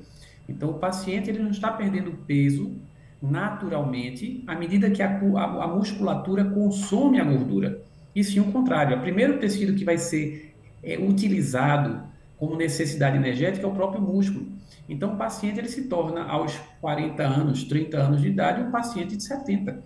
Então, 0.49 0.71
o 0.71 0.75
paciente 0.75 1.29
ele 1.29 1.41
não 1.41 1.51
está 1.51 1.73
perdendo 1.73 2.13
peso 2.27 2.73
naturalmente 3.21 4.45
à 4.47 4.55
medida 4.55 4.91
que 4.91 5.03
a, 5.03 5.09
a, 5.09 5.65
a 5.65 5.67
musculatura 5.67 6.45
consome 6.45 7.21
a 7.21 7.25
gordura. 7.25 7.83
E 8.15 8.23
sim 8.23 8.41
o 8.41 8.53
contrário. 8.53 8.97
O 8.97 9.01
primeiro 9.01 9.39
tecido 9.39 9.75
que 9.75 9.85
vai 9.85 9.99
ser 9.99 10.55
é, 10.83 10.97
utilizado 10.99 12.03
como 12.37 12.57
necessidade 12.57 13.17
energética 13.17 13.67
é 13.67 13.69
o 13.69 13.73
próprio 13.73 14.01
músculo. 14.01 14.47
Então, 14.89 15.15
o 15.15 15.17
paciente 15.17 15.59
ele 15.59 15.69
se 15.69 15.85
torna, 15.89 16.25
aos 16.25 16.57
40 16.81 17.23
anos, 17.23 17.65
30 17.65 17.97
anos 17.97 18.21
de 18.21 18.29
idade, 18.29 18.63
um 18.63 18.71
paciente 18.71 19.17
de 19.17 19.23
70. 19.23 19.83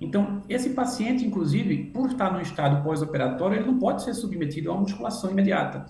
Então, 0.00 0.42
esse 0.48 0.70
paciente, 0.70 1.24
inclusive, 1.24 1.84
por 1.92 2.10
estar 2.10 2.32
no 2.32 2.40
estado 2.40 2.82
pós-operatório, 2.82 3.58
ele 3.58 3.66
não 3.66 3.78
pode 3.78 4.02
ser 4.02 4.14
submetido 4.14 4.70
a 4.70 4.72
uma 4.72 4.80
musculação 4.80 5.30
imediata 5.30 5.86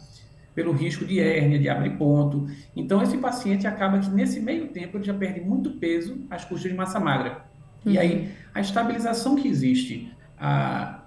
pelo 0.54 0.72
risco 0.72 1.04
de 1.06 1.18
hérnia, 1.18 1.58
de 1.58 1.68
abrir 1.68 1.96
ponto. 1.96 2.46
Então, 2.76 3.02
esse 3.02 3.16
paciente 3.16 3.66
acaba 3.66 3.98
que 3.98 4.10
nesse 4.10 4.38
meio 4.38 4.68
tempo 4.68 4.98
ele 4.98 5.04
já 5.04 5.14
perde 5.14 5.40
muito 5.40 5.70
peso 5.70 6.26
às 6.28 6.44
custas 6.44 6.70
de 6.70 6.76
massa 6.76 7.00
magra. 7.00 7.46
Uhum. 7.86 7.92
E 7.92 7.98
aí, 7.98 8.30
a 8.54 8.60
estabilização 8.60 9.34
que 9.34 9.48
existe 9.48 10.12
a, 10.38 11.04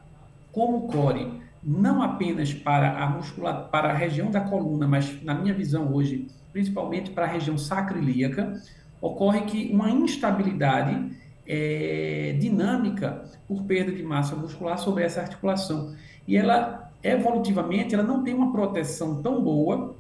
como 0.52 0.88
core, 0.88 1.42
não 1.66 2.02
apenas 2.04 2.54
para 2.54 3.04
a 3.04 3.10
musculatura, 3.10 3.68
para 3.70 3.90
a 3.90 3.94
região 3.94 4.30
da 4.30 4.42
coluna, 4.42 4.88
mas 4.88 5.22
na 5.24 5.34
minha 5.34 5.54
visão 5.54 5.92
hoje, 5.92 6.28
principalmente 6.54 7.10
para 7.10 7.26
a 7.26 7.28
região 7.28 7.58
sacroiliaca, 7.58 8.62
ocorre 9.02 9.42
que 9.42 9.72
uma 9.74 9.90
instabilidade 9.90 11.12
é, 11.48 12.38
dinâmica 12.40 13.26
por 13.48 13.64
perda 13.64 13.92
de 13.92 14.04
massa 14.04 14.36
muscular 14.36 14.78
sobre 14.78 15.04
essa 15.04 15.22
articulação. 15.22 15.96
E 16.28 16.38
ela 16.38 16.92
evolutivamente 17.04 17.94
ela 17.94 18.04
não 18.04 18.24
tem 18.24 18.34
uma 18.34 18.52
proteção 18.52 19.22
tão 19.22 19.42
boa 19.44 19.96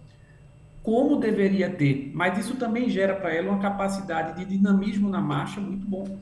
como 0.81 1.17
deveria 1.17 1.69
ter, 1.69 2.11
mas 2.13 2.37
isso 2.37 2.57
também 2.57 2.89
gera 2.89 3.15
para 3.15 3.33
ela 3.33 3.49
uma 3.49 3.59
capacidade 3.59 4.37
de 4.37 4.45
dinamismo 4.45 5.09
na 5.09 5.19
marcha 5.19 5.59
muito 5.59 5.85
bom. 5.85 6.19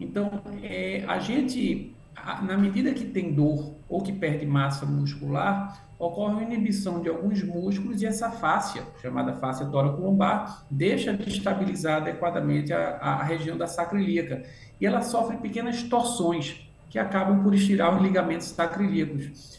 Então, 0.00 0.42
é, 0.62 1.04
a 1.06 1.18
gente, 1.18 1.94
na 2.42 2.56
medida 2.56 2.92
que 2.92 3.04
tem 3.04 3.32
dor 3.32 3.74
ou 3.88 4.02
que 4.02 4.12
perde 4.12 4.44
massa 4.46 4.84
muscular, 4.84 5.86
ocorre 5.98 6.34
uma 6.34 6.42
inibição 6.42 7.00
de 7.00 7.08
alguns 7.08 7.42
músculos 7.42 8.02
e 8.02 8.06
essa 8.06 8.30
fáscia, 8.30 8.82
chamada 9.00 9.34
fáscia 9.34 9.66
tóraco-lombar, 9.66 10.66
deixa 10.70 11.16
de 11.16 11.28
estabilizar 11.28 12.02
adequadamente 12.02 12.72
a, 12.72 12.96
a 12.96 13.22
região 13.22 13.56
da 13.56 13.66
sacroiliaca. 13.66 14.42
E 14.80 14.86
ela 14.86 15.02
sofre 15.02 15.36
pequenas 15.38 15.82
torções 15.84 16.66
que 16.90 16.98
acabam 16.98 17.42
por 17.42 17.54
estirar 17.54 17.96
os 17.96 18.02
ligamentos 18.02 18.48
sacroiliacos. 18.48 19.56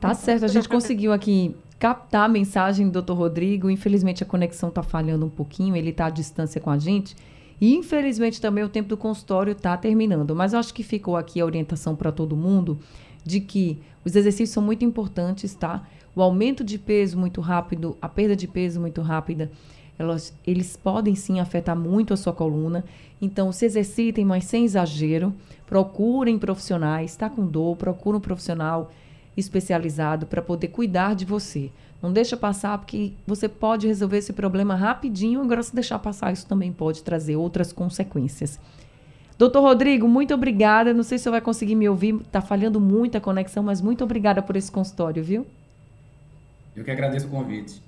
Tá 0.00 0.14
certo, 0.14 0.44
a 0.44 0.48
gente 0.48 0.68
conseguiu 0.68 1.12
aqui 1.12 1.56
captar 1.78 2.26
a 2.26 2.28
mensagem 2.28 2.88
do 2.88 3.02
Dr. 3.02 3.12
Rodrigo. 3.12 3.70
Infelizmente 3.70 4.22
a 4.22 4.26
conexão 4.26 4.68
está 4.68 4.82
falhando 4.82 5.26
um 5.26 5.30
pouquinho, 5.30 5.74
ele 5.74 5.90
está 5.90 6.06
à 6.06 6.10
distância 6.10 6.60
com 6.60 6.70
a 6.70 6.78
gente. 6.78 7.16
E 7.60 7.74
infelizmente 7.74 8.40
também 8.40 8.64
o 8.64 8.68
tempo 8.68 8.88
do 8.88 8.96
consultório 8.96 9.52
está 9.52 9.76
terminando. 9.76 10.34
Mas 10.34 10.52
eu 10.52 10.58
acho 10.58 10.72
que 10.72 10.82
ficou 10.82 11.16
aqui 11.16 11.40
a 11.40 11.44
orientação 11.44 11.94
para 11.94 12.10
todo 12.10 12.36
mundo 12.36 12.78
de 13.24 13.40
que 13.40 13.78
os 14.04 14.16
exercícios 14.16 14.50
são 14.50 14.62
muito 14.62 14.84
importantes, 14.84 15.54
tá? 15.54 15.86
O 16.14 16.22
aumento 16.22 16.64
de 16.64 16.78
peso 16.78 17.18
muito 17.18 17.40
rápido, 17.40 17.96
a 18.00 18.08
perda 18.08 18.34
de 18.34 18.48
peso 18.48 18.80
muito 18.80 19.02
rápida, 19.02 19.50
elas, 19.98 20.34
eles 20.46 20.76
podem 20.76 21.14
sim 21.14 21.40
afetar 21.40 21.76
muito 21.76 22.14
a 22.14 22.16
sua 22.16 22.32
coluna. 22.32 22.84
Então, 23.20 23.52
se 23.52 23.66
exercitem, 23.66 24.24
mas 24.24 24.44
sem 24.44 24.64
exagero. 24.64 25.34
Procurem 25.66 26.38
profissionais, 26.38 27.10
está 27.10 27.28
com 27.28 27.46
dor, 27.46 27.76
procura 27.76 28.16
um 28.16 28.20
profissional 28.20 28.90
especializado 29.36 30.26
para 30.26 30.40
poder 30.40 30.68
cuidar 30.68 31.14
de 31.14 31.26
você. 31.26 31.70
Não 32.02 32.12
deixa 32.12 32.36
passar, 32.36 32.78
porque 32.78 33.12
você 33.26 33.48
pode 33.48 33.86
resolver 33.86 34.18
esse 34.18 34.32
problema 34.32 34.74
rapidinho. 34.74 35.42
Agora, 35.42 35.62
se 35.62 35.74
deixar 35.74 35.98
passar, 35.98 36.32
isso 36.32 36.46
também 36.46 36.72
pode 36.72 37.02
trazer 37.02 37.36
outras 37.36 37.72
consequências. 37.72 38.58
Doutor 39.38 39.60
Rodrigo, 39.60 40.08
muito 40.08 40.32
obrigada. 40.34 40.94
Não 40.94 41.02
sei 41.02 41.18
se 41.18 41.24
você 41.24 41.30
vai 41.30 41.40
conseguir 41.40 41.74
me 41.74 41.88
ouvir, 41.88 42.14
está 42.16 42.40
falhando 42.40 42.80
muito 42.80 43.16
a 43.16 43.20
conexão, 43.20 43.62
mas 43.62 43.80
muito 43.80 44.02
obrigada 44.04 44.42
por 44.42 44.56
esse 44.56 44.70
consultório, 44.70 45.22
viu? 45.22 45.46
Eu 46.74 46.84
que 46.84 46.90
agradeço 46.90 47.26
o 47.26 47.30
convite. 47.30 47.82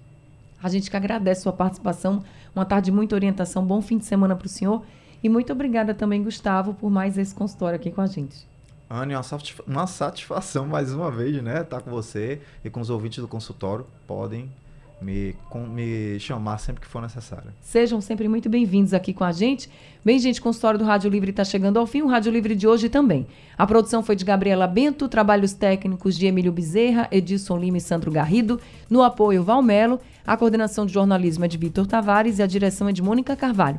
A 0.62 0.68
gente 0.68 0.90
que 0.90 0.96
agradece 0.96 1.40
a 1.40 1.42
sua 1.44 1.52
participação. 1.52 2.22
Uma 2.54 2.64
tarde 2.64 2.86
de 2.86 2.92
muita 2.92 3.14
orientação. 3.14 3.64
Bom 3.64 3.80
fim 3.80 3.98
de 3.98 4.04
semana 4.04 4.36
para 4.36 4.46
o 4.46 4.48
senhor. 4.48 4.82
E 5.22 5.28
muito 5.28 5.52
obrigada 5.52 5.94
também, 5.94 6.22
Gustavo, 6.22 6.74
por 6.74 6.90
mais 6.90 7.16
esse 7.16 7.34
consultório 7.34 7.76
aqui 7.76 7.90
com 7.90 8.00
a 8.00 8.06
gente. 8.06 8.51
Anne, 8.92 9.14
uma 9.66 9.86
satisfação 9.86 10.66
mais 10.66 10.92
uma 10.92 11.10
vez, 11.10 11.42
né? 11.42 11.62
Estar 11.62 11.78
tá 11.78 11.80
com 11.80 11.90
você 11.90 12.42
e 12.62 12.68
com 12.68 12.78
os 12.78 12.90
ouvintes 12.90 13.20
do 13.20 13.26
consultório. 13.26 13.86
Podem 14.06 14.50
me, 15.00 15.34
com, 15.48 15.66
me 15.66 16.20
chamar 16.20 16.58
sempre 16.58 16.82
que 16.82 16.86
for 16.86 17.00
necessário. 17.00 17.50
Sejam 17.62 18.02
sempre 18.02 18.28
muito 18.28 18.50
bem-vindos 18.50 18.92
aqui 18.92 19.14
com 19.14 19.24
a 19.24 19.32
gente. 19.32 19.70
Bem, 20.04 20.18
gente, 20.18 20.40
o 20.40 20.42
consultório 20.42 20.78
do 20.78 20.84
Rádio 20.84 21.10
Livre 21.10 21.30
está 21.30 21.42
chegando 21.42 21.78
ao 21.78 21.86
fim, 21.86 22.02
o 22.02 22.06
Rádio 22.06 22.30
Livre 22.30 22.54
de 22.54 22.68
hoje 22.68 22.90
também. 22.90 23.26
A 23.56 23.66
produção 23.66 24.02
foi 24.02 24.14
de 24.14 24.26
Gabriela 24.26 24.66
Bento, 24.66 25.08
trabalhos 25.08 25.54
técnicos 25.54 26.14
de 26.14 26.26
Emílio 26.26 26.52
Bezerra, 26.52 27.08
Edilson 27.10 27.56
Lima 27.56 27.78
e 27.78 27.80
Sandro 27.80 28.10
Garrido, 28.10 28.60
no 28.90 29.02
apoio 29.02 29.42
Valmelo, 29.42 30.00
a 30.26 30.36
coordenação 30.36 30.84
de 30.84 30.92
jornalismo 30.92 31.46
é 31.46 31.48
de 31.48 31.56
Vitor 31.56 31.86
Tavares 31.86 32.38
e 32.38 32.42
a 32.42 32.46
direção 32.46 32.90
é 32.90 32.92
de 32.92 33.00
Mônica 33.00 33.34
Carvalho. 33.34 33.78